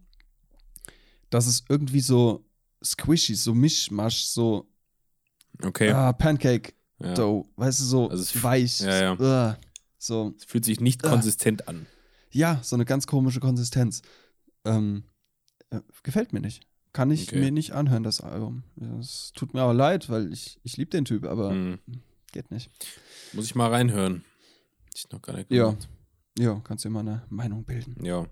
[1.30, 2.44] dass es irgendwie so
[2.84, 4.66] squishy, so Mischmasch, so
[5.62, 5.90] Okay.
[5.90, 7.14] ah, Pancake ja.
[7.14, 8.80] Dough, weißt du, so Also weich.
[8.80, 9.18] ja, Ugh.
[9.18, 9.57] so,
[10.11, 11.11] Es fühlt sich nicht Ah.
[11.11, 11.86] konsistent an.
[12.30, 14.03] ja, so eine ganz komische Konsistenz.
[14.64, 15.05] Ähm,
[15.70, 16.66] äh, gefällt mir nicht.
[16.92, 17.40] Kann ich Okay.
[17.40, 18.64] mir nicht anhören, das Album.
[19.00, 21.78] Es tut mir aber leid, weil ich, ich liebe den Typ, aber Hm.
[22.32, 22.70] geht nicht.
[23.32, 24.24] Muss ich mal reinhören.
[24.94, 25.74] Ich noch gar nicht Ja.
[26.38, 28.05] Ja, kannst dir mal eine Meinung bilden.
[28.05, 28.26] Ja.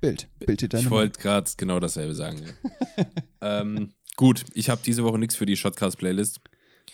[0.00, 0.28] Bild.
[0.38, 2.40] Bild dir deine Ich wollte gerade genau dasselbe sagen.
[3.40, 6.40] Ähm, gut, ich habe diese Woche nichts für die Shotcast-Playlist.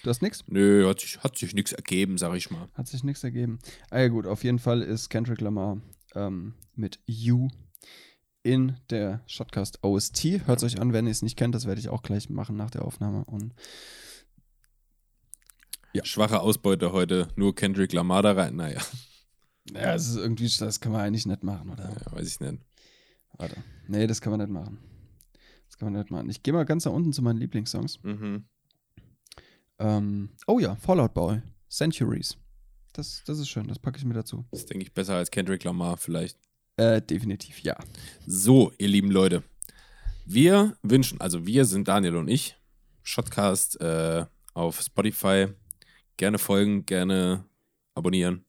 [0.09, 0.43] Du hast nichts?
[0.47, 2.71] Nö, hat sich, hat sich nichts ergeben, sag ich mal.
[2.73, 3.59] Hat sich nichts ergeben.
[3.91, 5.83] Ah ja gut, auf jeden Fall ist Kendrick Lamar
[6.15, 7.49] ähm, mit You
[8.43, 10.47] in der Shotcast OST.
[10.47, 12.71] Hört euch an, wenn ihr es nicht kennt, das werde ich auch gleich machen nach
[12.71, 13.23] der Aufnahme.
[13.27, 13.53] Und
[15.93, 16.03] Ja.
[16.07, 18.57] Schwache Ausbeute heute, nur Kendrick Lamar da rein.
[18.57, 18.81] Naja,
[19.75, 21.91] ja, es ist irgendwie, das kann man eigentlich nicht machen, oder?
[21.91, 22.63] ja, weiß ich nicht.
[23.37, 23.63] Warte.
[23.89, 24.79] Nee, das kann man nicht machen.
[25.67, 26.31] Das kann man nicht machen.
[26.31, 28.03] Ich gehe mal ganz nach unten zu meinen Lieblingssongs.
[28.03, 28.47] Mhm.
[29.79, 31.43] Ähm, oh ja, Fallout Boy.
[31.69, 32.37] Centuries.
[32.93, 34.45] Das, das ist schön, das packe ich mir dazu.
[34.51, 36.39] Das denke ich besser als Kendrick Lamar vielleicht.
[36.77, 37.77] Äh, definitiv, ja.
[38.27, 39.43] So, ihr lieben Leute.
[40.25, 42.57] Wir wünschen, also wir sind Daniel und ich,
[43.03, 45.47] Shotcast äh, auf Spotify.
[46.17, 47.45] Gerne folgen, gerne
[47.95, 48.45] abonnieren.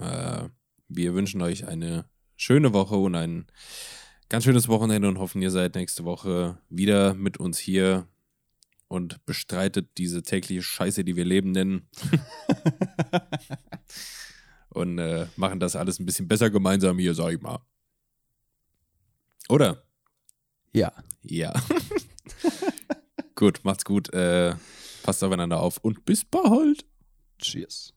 [0.00, 0.48] Äh,
[0.88, 2.04] wir wünschen euch eine
[2.36, 3.46] schöne Woche und ein
[4.28, 8.06] ganz schönes Wochenende und hoffen, ihr seid nächste Woche wieder mit uns hier
[8.88, 11.88] und bestreitet diese tägliche Scheiße, die wir Leben nennen.
[14.70, 17.60] und äh, machen das alles ein bisschen besser gemeinsam hier, sag ich mal.
[19.48, 19.84] Oder?
[20.72, 20.92] Ja.
[21.22, 21.52] Ja.
[23.34, 24.12] gut, macht's gut.
[24.12, 24.54] Äh,
[25.02, 26.84] passt aufeinander auf und bis bald.
[27.38, 27.94] Cheers.